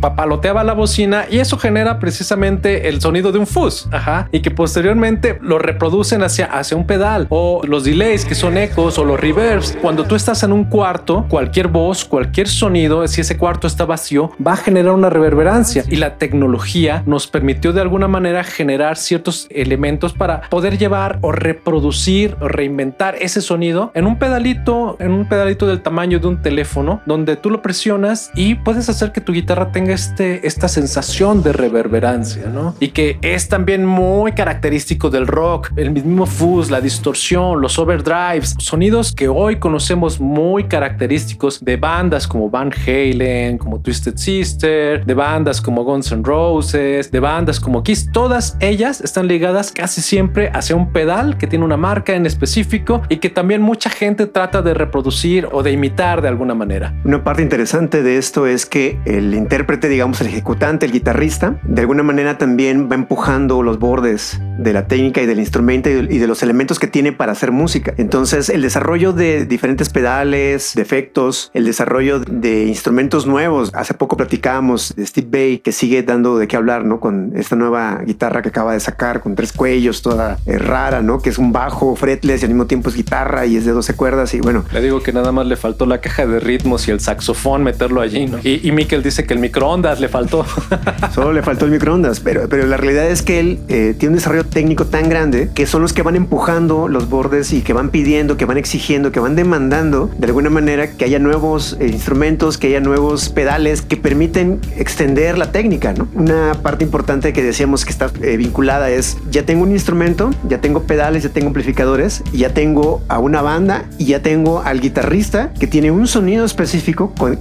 papaloteaba 0.00 0.64
la 0.64 0.74
bocina 0.74 1.24
y 1.30 1.38
eso 1.38 1.58
genera 1.58 1.98
precisamente 1.98 2.88
el 2.88 3.00
sonido 3.00 3.32
de 3.32 3.38
un 3.38 3.46
fuzz, 3.46 3.88
ajá, 3.92 4.28
y 4.32 4.40
que 4.40 4.50
posteriormente 4.50 5.38
lo 5.40 5.58
reproducen 5.58 6.22
hacia, 6.22 6.46
hacia 6.46 6.76
un 6.76 6.86
pedal 6.86 7.26
o 7.30 7.62
los 7.64 7.84
delays 7.84 8.24
que 8.24 8.34
son 8.34 8.56
ecos 8.56 8.98
o 8.98 9.04
los 9.04 9.18
reverbs. 9.20 9.76
Cuando 9.80 10.04
tú 10.04 10.14
estás 10.14 10.42
en 10.42 10.52
un 10.52 10.64
cuarto, 10.64 11.26
cualquier 11.28 11.68
voz, 11.68 12.04
cualquier 12.04 12.48
sonido, 12.48 13.06
si 13.08 13.20
ese 13.20 13.36
cuarto 13.36 13.66
está 13.66 13.84
vacío, 13.84 14.30
va 14.44 14.52
a 14.52 14.56
generar 14.56 14.92
una 14.92 15.10
reverberancia 15.10 15.84
y 15.88 15.96
la 15.96 16.16
tecnología 16.16 17.02
nos 17.06 17.26
permitió 17.26 17.72
de 17.72 17.80
alguna 17.80 18.08
manera 18.08 18.44
generar 18.44 18.96
ciertos 18.96 19.46
elementos 19.50 20.12
para 20.12 20.42
poder 20.42 20.78
llevar 20.78 21.18
o 21.22 21.32
reproducir 21.32 22.36
o 22.40 22.48
reinventar 22.48 23.16
ese 23.20 23.40
sonido 23.40 23.90
en 23.94 24.06
un 24.06 24.18
pedalito, 24.18 24.96
en 25.00 25.12
un 25.12 25.28
pedalito 25.28 25.66
del 25.66 25.80
tamaño 25.80 26.18
de 26.18 26.26
un 26.26 26.42
teléfono, 26.42 26.97
donde 27.06 27.36
tú 27.36 27.50
lo 27.50 27.62
presionas 27.62 28.30
y 28.34 28.54
puedes 28.54 28.88
hacer 28.88 29.12
que 29.12 29.20
tu 29.20 29.32
guitarra 29.32 29.72
tenga 29.72 29.94
este, 29.94 30.46
esta 30.46 30.68
sensación 30.68 31.42
de 31.42 31.52
reverberancia, 31.52 32.46
¿no? 32.46 32.74
Y 32.80 32.88
que 32.88 33.18
es 33.22 33.48
también 33.48 33.84
muy 33.84 34.32
característico 34.32 35.10
del 35.10 35.26
rock, 35.26 35.70
el 35.76 35.90
mismo 35.90 36.26
fuzz, 36.26 36.70
la 36.70 36.80
distorsión, 36.80 37.60
los 37.60 37.78
overdrives, 37.78 38.54
sonidos 38.58 39.12
que 39.12 39.28
hoy 39.28 39.56
conocemos 39.56 40.20
muy 40.20 40.64
característicos 40.64 41.64
de 41.64 41.76
bandas 41.76 42.26
como 42.26 42.50
Van 42.50 42.72
Halen, 42.72 43.58
como 43.58 43.80
Twisted 43.80 44.16
Sister, 44.16 45.04
de 45.04 45.14
bandas 45.14 45.60
como 45.60 45.84
Guns 45.84 46.12
N' 46.12 46.22
Roses, 46.22 47.10
de 47.10 47.20
bandas 47.20 47.60
como 47.60 47.82
Kiss, 47.82 48.10
todas 48.12 48.56
ellas 48.60 49.00
están 49.00 49.26
ligadas 49.28 49.72
casi 49.72 50.00
siempre 50.00 50.50
hacia 50.52 50.76
un 50.76 50.92
pedal 50.92 51.38
que 51.38 51.46
tiene 51.46 51.64
una 51.64 51.76
marca 51.76 52.14
en 52.14 52.26
específico 52.26 53.02
y 53.08 53.16
que 53.16 53.30
también 53.30 53.62
mucha 53.62 53.90
gente 53.90 54.26
trata 54.26 54.62
de 54.62 54.74
reproducir 54.74 55.48
o 55.52 55.62
de 55.62 55.72
imitar 55.72 56.22
de 56.22 56.28
alguna 56.28 56.54
manera. 56.54 56.87
Una 57.04 57.24
parte 57.24 57.42
interesante 57.42 58.02
de 58.02 58.18
esto 58.18 58.46
es 58.46 58.66
que 58.66 58.98
el 59.04 59.34
intérprete, 59.34 59.88
digamos 59.88 60.20
el 60.20 60.26
ejecutante, 60.26 60.86
el 60.86 60.92
guitarrista, 60.92 61.60
de 61.62 61.80
alguna 61.80 62.02
manera 62.02 62.38
también 62.38 62.88
va 62.90 62.94
empujando 62.94 63.62
los 63.62 63.78
bordes 63.78 64.40
de 64.58 64.72
la 64.72 64.86
técnica 64.86 65.22
y 65.22 65.26
del 65.26 65.38
instrumento 65.38 65.88
y 65.88 66.18
de 66.18 66.26
los 66.26 66.42
elementos 66.42 66.78
que 66.78 66.86
tiene 66.86 67.12
para 67.12 67.32
hacer 67.32 67.52
música. 67.52 67.94
Entonces 67.96 68.48
el 68.48 68.62
desarrollo 68.62 69.12
de 69.12 69.46
diferentes 69.46 69.88
pedales, 69.88 70.74
de 70.74 70.82
efectos, 70.82 71.50
el 71.54 71.64
desarrollo 71.64 72.20
de 72.20 72.64
instrumentos 72.64 73.26
nuevos. 73.26 73.70
Hace 73.74 73.94
poco 73.94 74.16
platicábamos 74.16 74.94
de 74.96 75.06
Steve 75.06 75.28
Bay 75.30 75.58
que 75.58 75.72
sigue 75.72 76.02
dando 76.02 76.38
de 76.38 76.48
qué 76.48 76.56
hablar, 76.56 76.84
¿no? 76.84 77.00
Con 77.00 77.32
esta 77.36 77.56
nueva 77.56 78.02
guitarra 78.04 78.42
que 78.42 78.48
acaba 78.48 78.72
de 78.72 78.80
sacar 78.80 79.20
con 79.20 79.34
tres 79.34 79.52
cuellos, 79.52 80.02
toda 80.02 80.38
eh, 80.46 80.58
rara, 80.58 81.02
¿no? 81.02 81.20
Que 81.20 81.30
es 81.30 81.38
un 81.38 81.52
bajo 81.52 81.96
fretless 81.96 82.42
y 82.42 82.44
al 82.44 82.50
mismo 82.50 82.66
tiempo 82.66 82.88
es 82.90 82.96
guitarra 82.96 83.46
y 83.46 83.56
es 83.56 83.64
de 83.64 83.72
12 83.72 83.94
cuerdas 83.94 84.34
y 84.34 84.40
bueno. 84.40 84.64
Le 84.72 84.80
digo 84.80 85.02
que 85.02 85.12
nada 85.12 85.32
más 85.32 85.46
le 85.46 85.56
faltó 85.56 85.86
la 85.86 86.00
caja 86.00 86.26
de 86.26 86.40
ritmos 86.40 86.77
y 86.86 86.90
el 86.90 87.00
saxofón 87.00 87.64
meterlo 87.64 88.00
allí, 88.00 88.26
¿no? 88.26 88.38
Y, 88.44 88.60
y 88.62 88.72
Mikel 88.72 89.02
dice 89.02 89.24
que 89.24 89.34
el 89.34 89.40
microondas 89.40 90.00
le 90.00 90.08
faltó. 90.08 90.44
Solo 91.14 91.32
le 91.32 91.42
faltó 91.42 91.64
el 91.64 91.70
microondas, 91.70 92.20
pero, 92.20 92.48
pero 92.48 92.66
la 92.66 92.76
realidad 92.76 93.08
es 93.08 93.22
que 93.22 93.40
él 93.40 93.58
eh, 93.68 93.94
tiene 93.98 94.10
un 94.10 94.16
desarrollo 94.16 94.44
técnico 94.44 94.86
tan 94.86 95.08
grande 95.08 95.50
que 95.54 95.66
son 95.66 95.82
los 95.82 95.92
que 95.92 96.02
van 96.02 96.16
empujando 96.16 96.88
los 96.88 97.08
bordes 97.08 97.52
y 97.52 97.62
que 97.62 97.72
van 97.72 97.90
pidiendo, 97.90 98.36
que 98.36 98.44
van 98.44 98.58
exigiendo, 98.58 99.10
que 99.12 99.20
van 99.20 99.34
demandando 99.34 100.10
de 100.18 100.26
alguna 100.26 100.50
manera 100.50 100.92
que 100.92 101.04
haya 101.04 101.18
nuevos 101.18 101.76
eh, 101.80 101.88
instrumentos, 101.88 102.58
que 102.58 102.68
haya 102.68 102.80
nuevos 102.80 103.28
pedales 103.30 103.82
que 103.82 103.96
permiten 103.96 104.60
extender 104.76 105.38
la 105.38 105.50
técnica. 105.50 105.92
¿no? 105.92 106.08
Una 106.14 106.52
parte 106.62 106.84
importante 106.84 107.32
que 107.32 107.42
decíamos 107.42 107.84
que 107.84 107.90
está 107.90 108.10
eh, 108.22 108.36
vinculada 108.36 108.90
es 108.90 109.16
ya 109.30 109.44
tengo 109.44 109.62
un 109.62 109.72
instrumento, 109.72 110.30
ya 110.48 110.60
tengo 110.60 110.82
pedales, 110.82 111.22
ya 111.22 111.30
tengo 111.30 111.48
amplificadores, 111.48 112.22
ya 112.32 112.54
tengo 112.54 113.02
a 113.08 113.18
una 113.18 113.42
banda 113.42 113.86
y 113.98 114.06
ya 114.06 114.22
tengo 114.22 114.62
al 114.62 114.80
guitarrista 114.80 115.52
que 115.58 115.66
tiene 115.66 115.90
un 115.90 116.06
sonido 116.06 116.44
específico 116.44 116.67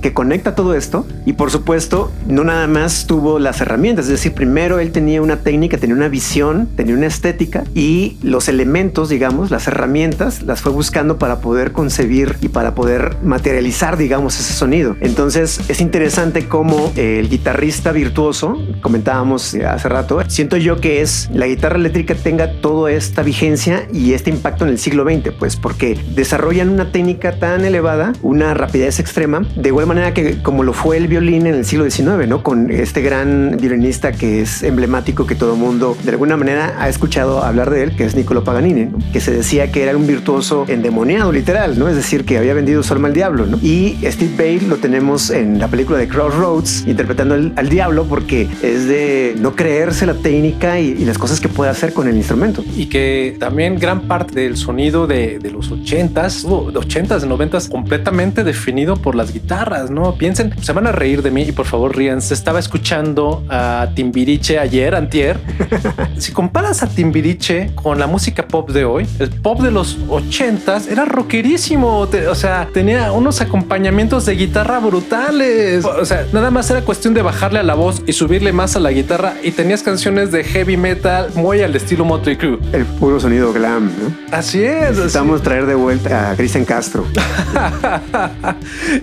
que 0.02 0.14
conecta 0.14 0.56
todo 0.56 0.74
esto 0.74 1.06
y 1.26 1.34
por 1.34 1.52
supuesto 1.52 2.12
no 2.28 2.44
nada 2.44 2.68
más 2.68 3.08
tuvo 3.08 3.40
las 3.40 3.62
herramientas, 3.62 4.06
es 4.06 4.12
decir, 4.12 4.34
primero 4.34 4.80
él 4.80 4.92
tenía 4.92 5.22
una 5.22 5.38
técnica, 5.38 5.78
tenía 5.78 5.96
una 5.96 6.08
visión, 6.08 6.68
tenía 6.76 6.96
una 6.96 7.08
estética 7.08 7.64
y 7.76 8.18
los 8.22 8.48
elementos, 8.48 9.10
digamos, 9.10 9.52
las 9.52 9.68
herramientas, 9.68 10.44
las 10.44 10.62
fue 10.62 10.72
buscando 10.72 11.18
para 11.18 11.40
poder 11.40 11.72
concebir 11.72 12.36
y 12.42 12.50
para 12.50 12.76
poder 12.76 13.18
materializar, 13.24 13.98
digamos, 13.98 14.40
ese 14.40 14.54
sonido. 14.54 14.96
Entonces 15.02 15.60
es 15.68 15.82
interesante 15.82 16.48
cómo 16.48 16.92
el 16.96 17.30
guitarrista 17.30 17.92
virtuoso, 17.92 18.58
comentábamos 18.82 19.56
hace 19.56 19.90
rato, 19.90 20.20
siento 20.28 20.58
yo 20.58 20.80
que 20.80 21.02
es 21.02 21.30
la 21.34 21.48
guitarra 21.48 21.76
eléctrica 21.76 22.16
tenga 22.16 22.52
toda 22.62 22.92
esta 22.92 23.24
vigencia 23.24 23.88
y 23.92 24.14
este 24.14 24.30
impacto 24.30 24.66
en 24.66 24.72
el 24.72 24.80
siglo 24.80 25.04
XX, 25.04 25.32
pues 25.38 25.56
porque 25.56 25.98
desarrollan 26.16 26.70
una 26.70 26.92
técnica 26.92 27.40
tan 27.40 27.66
elevada, 27.66 28.14
una 28.22 28.54
rapidez 28.54 29.00
extrema, 29.18 29.42
de 29.56 29.70
igual 29.70 29.88
manera 29.88 30.14
que 30.14 30.44
como 30.44 30.64
lo 30.64 30.74
fue 30.74 30.98
el 30.98 31.08
violín 31.08 31.48
en 31.48 31.56
el 31.56 31.66
siglo 31.66 31.90
XIX, 31.90 32.28
¿no? 32.28 32.44
Con 32.44 32.70
este 32.70 33.02
gran 33.02 33.58
violinista 33.60 34.12
que 34.12 34.42
es 34.42 34.62
emblemático, 34.62 35.26
que 35.26 35.34
todo 35.34 35.56
mundo 35.56 35.98
de 36.04 36.12
alguna 36.12 36.38
manera 36.38 36.76
ha 36.78 36.88
escuchado 36.88 37.44
hablar 37.44 37.72
de 37.72 37.82
él, 37.82 37.96
que 37.96 38.04
es 38.04 38.16
Niccolo 38.16 38.44
Paganini, 38.44 38.90
que 39.12 39.20
se 39.20 39.32
decía 39.32 39.72
que 39.72 39.82
era 39.82 39.98
un 39.98 40.06
virtuoso 40.06 40.66
endemoniado, 40.68 41.32
literal, 41.32 41.80
¿no? 41.80 41.90
Es 41.90 41.96
decir, 41.96 42.26
que 42.26 42.38
había 42.38 42.54
vendido 42.54 42.84
su 42.84 42.94
alma 42.94 43.08
al 43.08 43.16
diablo, 43.16 43.48
¿no? 43.48 43.58
Y 43.58 43.98
Steve 44.04 44.36
Bale 44.38 44.68
lo 44.68 44.76
tenemos 44.76 45.32
en 45.32 45.58
la 45.58 45.68
película 45.68 45.98
de 45.98 46.08
Crossroads, 46.08 46.86
interpretando 46.86 47.34
al 47.34 47.70
diablo 47.70 48.06
porque 48.08 48.48
es 48.62 48.88
de 48.88 49.36
no 49.40 49.56
creerse 49.56 50.06
la 50.06 50.14
técnica 50.14 50.80
y, 50.80 51.08
las 51.08 51.18
cosas 51.18 51.40
que 51.40 51.48
puede 51.48 51.72
hacer 51.72 51.94
con 51.94 52.08
el 52.08 52.18
instrumento. 52.18 52.64
Y 52.76 52.88
que 52.88 53.36
también 53.40 53.80
gran 53.80 54.02
parte 54.02 54.42
del 54.42 54.58
sonido 54.58 55.08
de, 55.08 55.40
de 55.40 55.50
los 55.50 55.72
80s, 55.72 56.44
uh, 56.44 56.72
de 56.72 56.80
80s, 56.80 57.26
90s, 57.26 57.70
completamente 57.70 58.44
definido 58.44 58.98
por 58.98 59.07
las 59.16 59.34
guitarras, 59.34 59.90
¿no? 59.90 60.16
Piensen, 60.16 60.54
se 60.62 60.74
van 60.74 60.88
a 60.88 60.92
reír 60.92 61.22
de 61.22 61.32
mí 61.32 61.44
y 61.44 61.52
por 61.52 61.66
favor 61.66 61.96
ríanse. 61.96 62.34
Estaba 62.34 62.60
escuchando 62.60 63.44
a 63.50 63.90
Timbiriche 63.94 64.60
ayer, 64.60 64.96
antier. 64.96 65.40
si 66.18 66.32
comparas 66.32 66.84
a 66.84 66.88
Timbiriche 66.88 67.72
con 67.76 68.00
la 68.00 68.08
música 68.08 68.48
pop 68.48 68.70
de 68.70 68.86
hoy, 68.86 69.08
el 69.20 69.30
pop 69.30 69.62
de 69.62 69.72
los 69.72 69.98
80s 70.08 70.90
era 70.90 71.06
rockerísimo. 71.06 72.00
o 72.00 72.36
sea, 72.36 72.68
tenía 72.74 73.12
unos 73.12 73.42
acompañamientos 73.42 74.26
de 74.26 74.36
guitarra 74.36 74.80
brutales. 74.80 75.86
O 75.86 76.06
sea, 76.06 76.26
nada 76.32 76.52
más 76.52 76.70
era 76.70 76.82
cuestión 76.82 77.14
de 77.14 77.22
bajarle 77.22 77.60
a 77.60 77.64
la 77.64 77.76
voz 77.76 78.02
y 78.06 78.14
subirle 78.14 78.54
más 78.54 78.76
a 78.76 78.80
la 78.80 78.92
guitarra 78.92 79.36
y 79.44 79.52
tenías 79.52 79.84
canciones 79.84 80.32
de 80.32 80.44
heavy 80.44 80.78
metal 80.78 81.30
muy 81.36 81.62
al 81.62 81.76
estilo 81.76 82.06
Motley 82.06 82.38
Crue. 82.38 82.60
El 82.74 82.86
puro 82.86 83.20
sonido 83.20 83.54
glam, 83.54 83.86
¿no? 83.86 84.16
Así 84.32 84.64
es. 84.64 84.98
Necesitamos 84.98 85.42
traer 85.42 85.66
de 85.66 85.76
vuelta 85.76 86.32
a 86.32 86.36
Cristian 86.36 86.66
Castro. 86.66 87.06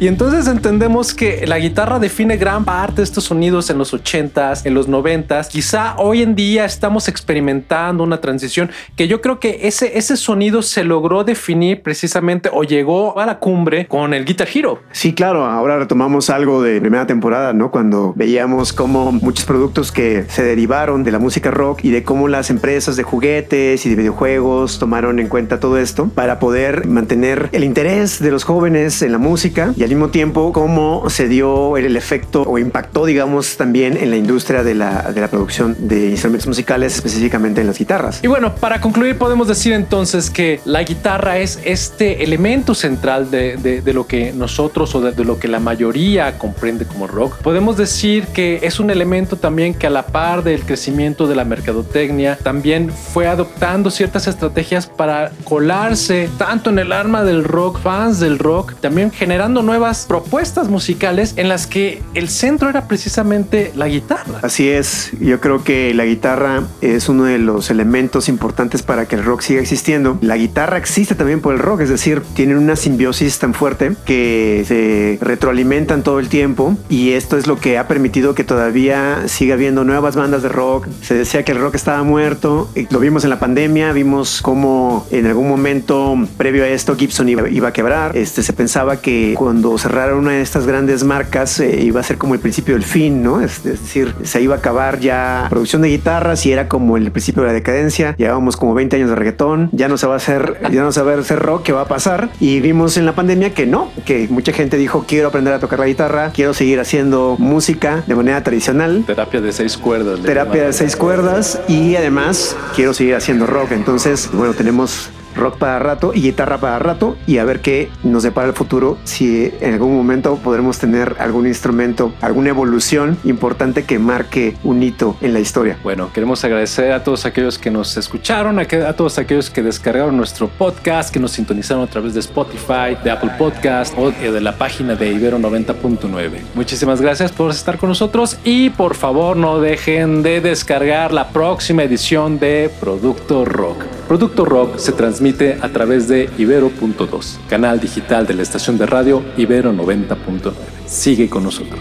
y 0.00 0.06
entonces 0.06 0.46
entendemos 0.46 1.14
que 1.14 1.46
la 1.46 1.58
guitarra 1.58 1.98
define 1.98 2.36
gran 2.36 2.64
parte 2.64 2.96
de 2.96 3.02
estos 3.02 3.24
sonidos 3.24 3.70
en 3.70 3.78
los 3.78 3.92
80s, 3.92 4.66
en 4.66 4.74
los 4.74 4.88
90s. 4.88 5.48
Quizá 5.48 5.96
hoy 5.98 6.22
en 6.22 6.34
día 6.34 6.64
estamos 6.64 7.08
experimentando 7.08 8.02
una 8.04 8.20
transición 8.20 8.70
que 8.96 9.08
yo 9.08 9.20
creo 9.20 9.40
que 9.40 9.60
ese, 9.62 9.98
ese 9.98 10.16
sonido 10.16 10.62
se 10.62 10.84
logró 10.84 11.24
definir 11.24 11.82
precisamente 11.82 12.50
o 12.52 12.64
llegó 12.64 13.18
a 13.18 13.26
la 13.26 13.38
cumbre 13.38 13.86
con 13.86 14.14
el 14.14 14.24
Guitar 14.24 14.48
Hero. 14.52 14.80
Sí, 14.92 15.14
claro. 15.14 15.44
Ahora 15.44 15.78
retomamos 15.78 16.30
algo 16.30 16.62
de 16.62 16.80
primera 16.80 17.06
temporada, 17.06 17.52
¿no? 17.52 17.70
Cuando 17.70 18.12
veíamos 18.16 18.72
cómo 18.72 19.12
muchos 19.12 19.44
productos 19.44 19.92
que 19.92 20.24
se 20.28 20.42
derivaron 20.42 21.04
de 21.04 21.12
la 21.12 21.18
música 21.18 21.50
rock 21.50 21.84
y 21.84 21.90
de 21.90 22.02
cómo 22.02 22.28
las 22.28 22.50
empresas 22.50 22.96
de 22.96 23.02
juguetes 23.02 23.84
y 23.86 23.90
de 23.90 23.96
videojuegos 23.96 24.78
tomaron 24.78 25.18
en 25.18 25.28
cuenta 25.28 25.60
todo 25.60 25.78
esto 25.78 26.08
para 26.08 26.38
poder 26.38 26.86
mantener 26.86 27.48
el 27.52 27.64
interés 27.64 28.20
de 28.20 28.30
los 28.30 28.44
jóvenes 28.44 29.02
en 29.02 29.12
la 29.12 29.18
música 29.18 29.73
y 29.76 29.82
al 29.82 29.88
mismo 29.88 30.08
tiempo 30.08 30.52
cómo 30.52 31.08
se 31.10 31.28
dio 31.28 31.76
el 31.76 31.96
efecto 31.96 32.42
o 32.42 32.58
impactó, 32.58 33.06
digamos, 33.06 33.56
también 33.56 33.96
en 33.96 34.10
la 34.10 34.16
industria 34.16 34.62
de 34.62 34.74
la, 34.74 35.12
de 35.12 35.20
la 35.20 35.28
producción 35.28 35.76
de 35.78 36.10
instrumentos 36.10 36.46
musicales, 36.46 36.94
específicamente 36.96 37.60
en 37.60 37.66
las 37.66 37.78
guitarras. 37.78 38.20
Y 38.22 38.26
bueno, 38.26 38.54
para 38.54 38.80
concluir 38.80 39.16
podemos 39.18 39.48
decir 39.48 39.72
entonces 39.72 40.30
que 40.30 40.60
la 40.64 40.82
guitarra 40.82 41.38
es 41.38 41.58
este 41.64 42.24
elemento 42.24 42.74
central 42.74 43.30
de, 43.30 43.56
de, 43.56 43.92
lo 43.92 44.06
que 44.06 44.32
nosotros 44.32 44.94
o 44.94 45.00
de, 45.00 45.12
de 45.12 45.24
lo 45.24 45.38
que 45.38 45.48
la 45.48 45.60
mayoría 45.60 46.38
comprende 46.38 46.84
como 46.84 47.06
rock. 47.06 47.36
Podemos 47.38 47.76
decir 47.76 48.26
que 48.28 48.60
es 48.62 48.80
un 48.80 48.90
elemento 48.90 49.36
también 49.36 49.74
que 49.74 49.86
a 49.86 49.90
la 49.90 50.06
par 50.06 50.42
del 50.42 50.62
crecimiento 50.62 51.26
de 51.26 51.36
la 51.36 51.44
mercadotecnia 51.44 52.36
también 52.42 52.90
fue 52.90 53.26
adoptando 53.26 53.90
ciertas 53.90 54.26
estrategias 54.26 54.86
para 54.86 55.32
colarse 55.44 56.28
tanto 56.38 56.70
en 56.70 56.78
el 56.78 56.92
arma 56.92 57.24
del 57.24 57.44
rock, 57.44 57.80
fans 57.80 58.20
del 58.20 58.38
rock, 58.38 58.74
también 58.80 59.10
generando 59.10 59.62
nuevas 59.64 60.06
propuestas 60.06 60.68
musicales 60.68 61.34
en 61.36 61.48
las 61.48 61.66
que 61.66 62.02
el 62.14 62.28
centro 62.28 62.68
era 62.68 62.86
precisamente 62.88 63.72
la 63.74 63.88
guitarra. 63.88 64.40
Así 64.42 64.68
es, 64.68 65.12
yo 65.20 65.40
creo 65.40 65.64
que 65.64 65.94
la 65.94 66.04
guitarra 66.04 66.64
es 66.80 67.08
uno 67.08 67.24
de 67.24 67.38
los 67.38 67.70
elementos 67.70 68.28
importantes 68.28 68.82
para 68.82 69.06
que 69.06 69.16
el 69.16 69.24
rock 69.24 69.40
siga 69.40 69.60
existiendo. 69.60 70.18
La 70.20 70.36
guitarra 70.36 70.78
existe 70.78 71.14
también 71.14 71.40
por 71.40 71.54
el 71.54 71.60
rock, 71.60 71.80
es 71.80 71.88
decir, 71.88 72.22
tienen 72.34 72.58
una 72.58 72.76
simbiosis 72.76 73.38
tan 73.38 73.54
fuerte 73.54 73.92
que 74.04 74.64
se 74.66 75.18
retroalimentan 75.24 76.02
todo 76.02 76.18
el 76.18 76.28
tiempo 76.28 76.76
y 76.88 77.12
esto 77.12 77.36
es 77.36 77.46
lo 77.46 77.56
que 77.56 77.78
ha 77.78 77.88
permitido 77.88 78.34
que 78.34 78.44
todavía 78.44 79.26
siga 79.26 79.54
habiendo 79.54 79.84
nuevas 79.84 80.16
bandas 80.16 80.42
de 80.42 80.48
rock. 80.48 80.88
Se 81.02 81.14
decía 81.14 81.44
que 81.44 81.52
el 81.52 81.58
rock 81.58 81.74
estaba 81.74 82.02
muerto, 82.02 82.70
lo 82.90 82.98
vimos 82.98 83.24
en 83.24 83.30
la 83.30 83.38
pandemia, 83.38 83.92
vimos 83.92 84.42
cómo 84.42 85.06
en 85.10 85.26
algún 85.26 85.48
momento 85.48 86.16
previo 86.36 86.64
a 86.64 86.68
esto 86.68 86.96
Gibson 86.96 87.28
iba, 87.28 87.68
a 87.68 87.72
quebrar. 87.72 88.16
Este, 88.16 88.42
se 88.42 88.52
pensaba 88.52 89.00
que 89.00 89.34
cuando 89.54 89.78
cerraron 89.78 90.18
una 90.18 90.32
de 90.32 90.40
estas 90.40 90.66
grandes 90.66 91.04
marcas 91.04 91.60
eh, 91.60 91.80
iba 91.80 92.00
a 92.00 92.02
ser 92.02 92.18
como 92.18 92.34
el 92.34 92.40
principio 92.40 92.74
del 92.74 92.82
fin, 92.82 93.22
¿no? 93.22 93.40
Es, 93.40 93.62
decir, 93.62 94.12
se 94.24 94.42
iba 94.42 94.56
a 94.56 94.58
acabar 94.58 94.98
ya 94.98 95.46
producción 95.48 95.80
de 95.82 95.90
guitarras 95.90 96.44
y 96.44 96.50
era 96.50 96.66
como 96.66 96.96
el 96.96 97.12
principio 97.12 97.42
de 97.44 97.50
la 97.50 97.54
decadencia. 97.54 98.16
Llevábamos 98.16 98.56
como 98.56 98.74
20 98.74 98.96
años 98.96 99.10
de 99.10 99.14
reggaetón, 99.14 99.68
ya 99.70 99.86
no 99.86 99.96
se 99.96 100.08
va 100.08 100.14
a 100.14 100.16
hacer, 100.16 100.58
ya 100.72 100.82
no 100.82 100.90
se 100.90 101.02
va 101.02 101.12
a 101.12 101.18
hacer 101.20 101.38
rock, 101.38 101.62
¿qué 101.62 101.72
va 101.72 101.82
a 101.82 101.86
pasar? 101.86 102.30
Y 102.40 102.58
vimos 102.58 102.96
en 102.96 103.06
la 103.06 103.14
pandemia 103.14 103.54
que 103.54 103.64
no, 103.64 103.92
que 104.04 104.26
mucha 104.28 104.52
gente 104.52 104.76
dijo 104.76 105.04
quiero 105.06 105.28
aprender 105.28 105.54
a 105.54 105.60
tocar 105.60 105.78
la 105.78 105.86
guitarra, 105.86 106.32
quiero 106.34 106.52
seguir 106.52 106.80
haciendo 106.80 107.36
música 107.38 108.02
de 108.08 108.16
manera 108.16 108.42
tradicional. 108.42 109.04
Terapia 109.06 109.40
de 109.40 109.52
seis 109.52 109.76
cuerdas. 109.76 110.18
Terapia 110.20 110.64
de 110.64 110.72
seis 110.72 110.96
cuerdas 110.96 111.60
y 111.68 111.94
además 111.94 112.56
quiero 112.74 112.92
seguir 112.92 113.14
haciendo 113.14 113.46
rock. 113.46 113.70
Entonces, 113.70 114.30
bueno, 114.32 114.52
tenemos 114.52 115.10
rock 115.34 115.58
para 115.58 115.78
rato 115.78 116.12
y 116.14 116.22
guitarra 116.22 116.58
para 116.58 116.78
rato 116.78 117.16
y 117.26 117.38
a 117.38 117.44
ver 117.44 117.60
qué 117.60 117.90
nos 118.02 118.22
depara 118.22 118.48
el 118.48 118.54
futuro 118.54 118.98
si 119.04 119.52
en 119.60 119.74
algún 119.74 119.96
momento 119.96 120.36
podremos 120.36 120.78
tener 120.78 121.16
algún 121.18 121.46
instrumento, 121.46 122.12
alguna 122.20 122.50
evolución 122.50 123.18
importante 123.24 123.84
que 123.84 123.98
marque 123.98 124.56
un 124.62 124.82
hito 124.82 125.16
en 125.20 125.32
la 125.32 125.40
historia. 125.40 125.78
Bueno, 125.82 126.10
queremos 126.12 126.44
agradecer 126.44 126.92
a 126.92 127.02
todos 127.02 127.26
aquellos 127.26 127.58
que 127.58 127.70
nos 127.70 127.96
escucharon, 127.96 128.58
a, 128.58 128.92
todos 128.94 129.18
aquellos 129.18 129.50
que 129.50 129.62
descargaron 129.62 130.16
nuestro 130.16 130.48
podcast, 130.48 131.12
que 131.12 131.20
nos 131.20 131.32
sintonizaron 131.32 131.82
a 131.82 131.86
través 131.86 132.14
de 132.14 132.20
Spotify, 132.20 132.96
de 133.02 133.10
Apple 133.10 133.32
Podcast 133.38 133.94
o 133.98 134.10
de 134.10 134.40
la 134.40 134.56
página 134.56 134.94
de 134.94 135.12
Ibero 135.12 135.38
90.9. 135.38 136.40
Muchísimas 136.54 137.00
gracias 137.00 137.32
por 137.32 137.50
estar 137.50 137.78
con 137.78 137.88
nosotros 137.88 138.38
y 138.44 138.70
por 138.70 138.94
favor 138.94 139.36
no 139.36 139.60
dejen 139.60 140.22
de 140.22 140.40
descargar 140.40 141.12
la 141.12 141.28
próxima 141.28 141.82
edición 141.82 142.38
de 142.38 142.70
Producto 142.80 143.44
Rock. 143.44 143.84
Producto 144.08 144.44
Rock 144.44 144.76
se 144.76 144.92
transmite 144.92 145.58
a 145.62 145.70
través 145.70 146.08
de 146.08 146.28
Ibero.2, 146.36 147.38
canal 147.48 147.80
digital 147.80 148.26
de 148.26 148.34
la 148.34 148.42
estación 148.42 148.76
de 148.76 148.84
radio 148.84 149.22
Ibero 149.38 149.72
90.9. 149.72 150.52
Sigue 150.86 151.30
con 151.30 151.44
nosotros. 151.44 151.80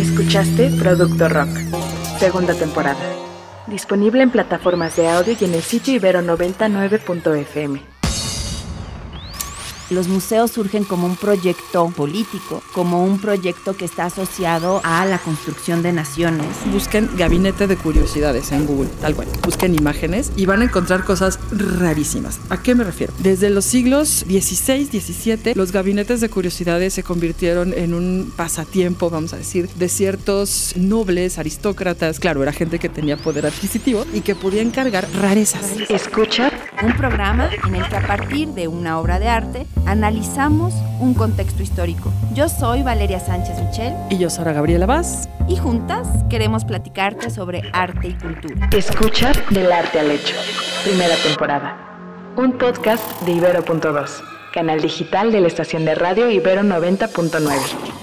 Escuchaste 0.00 0.70
Producto 0.78 1.28
Rock, 1.28 1.50
segunda 2.18 2.52
temporada. 2.54 3.11
Disponible 3.66 4.22
en 4.22 4.30
plataformas 4.30 4.96
de 4.96 5.08
audio 5.08 5.36
y 5.38 5.44
en 5.44 5.54
el 5.54 5.62
sitio 5.62 6.00
ibero99.fm. 6.00 7.91
Los 9.92 10.08
museos 10.08 10.50
surgen 10.52 10.84
como 10.84 11.06
un 11.06 11.16
proyecto 11.16 11.88
político, 11.90 12.62
como 12.72 13.04
un 13.04 13.18
proyecto 13.18 13.76
que 13.76 13.84
está 13.84 14.06
asociado 14.06 14.80
a 14.84 15.04
la 15.04 15.18
construcción 15.18 15.82
de 15.82 15.92
naciones. 15.92 16.46
Busquen 16.72 17.10
gabinete 17.18 17.66
de 17.66 17.76
curiosidades 17.76 18.52
en 18.52 18.64
Google, 18.64 18.88
tal 19.02 19.14
cual. 19.14 19.28
Busquen 19.44 19.74
imágenes 19.74 20.32
y 20.34 20.46
van 20.46 20.62
a 20.62 20.64
encontrar 20.64 21.04
cosas 21.04 21.38
rarísimas. 21.50 22.40
¿A 22.48 22.62
qué 22.62 22.74
me 22.74 22.84
refiero? 22.84 23.12
Desde 23.18 23.50
los 23.50 23.66
siglos 23.66 24.24
XVI, 24.26 24.86
XVII, 24.86 25.54
los 25.54 25.72
gabinetes 25.72 26.22
de 26.22 26.30
curiosidades 26.30 26.94
se 26.94 27.02
convirtieron 27.02 27.74
en 27.74 27.92
un 27.92 28.32
pasatiempo, 28.34 29.10
vamos 29.10 29.34
a 29.34 29.36
decir, 29.36 29.68
de 29.68 29.90
ciertos 29.90 30.72
nobles, 30.74 31.38
aristócratas. 31.38 32.18
Claro, 32.18 32.42
era 32.42 32.52
gente 32.52 32.78
que 32.78 32.88
tenía 32.88 33.18
poder 33.18 33.44
adquisitivo 33.44 34.06
y 34.14 34.22
que 34.22 34.34
podía 34.34 34.62
encargar 34.62 35.06
rarezas. 35.20 35.66
Escucha 35.90 36.50
Un 36.82 36.96
programa 36.96 37.50
en 37.66 37.74
el 37.74 37.86
que 37.88 37.96
a 37.96 38.06
partir 38.06 38.48
de 38.48 38.68
una 38.68 38.98
obra 38.98 39.18
de 39.18 39.28
arte 39.28 39.66
analizamos 39.86 40.74
un 41.00 41.14
contexto 41.14 41.62
histórico. 41.62 42.12
Yo 42.34 42.48
soy 42.48 42.82
Valeria 42.82 43.20
Sánchez 43.20 43.60
Michel 43.60 43.94
Y 44.10 44.18
yo, 44.18 44.30
Sara 44.30 44.52
Gabriela 44.52 44.86
Vaz, 44.86 45.28
y 45.48 45.56
juntas 45.56 46.08
queremos 46.28 46.64
platicarte 46.64 47.30
sobre 47.30 47.62
arte 47.72 48.08
y 48.08 48.14
cultura. 48.14 48.68
Escucha 48.72 49.32
del 49.50 49.70
arte 49.72 50.00
al 50.00 50.10
hecho. 50.10 50.34
Primera 50.84 51.14
temporada. 51.16 51.76
Un 52.36 52.52
podcast 52.52 53.22
de 53.22 53.32
Ibero.2, 53.32 54.22
canal 54.52 54.80
digital 54.80 55.32
de 55.32 55.40
la 55.40 55.48
estación 55.48 55.84
de 55.84 55.94
radio 55.94 56.30
Ibero 56.30 56.62
90.9. 56.62 58.01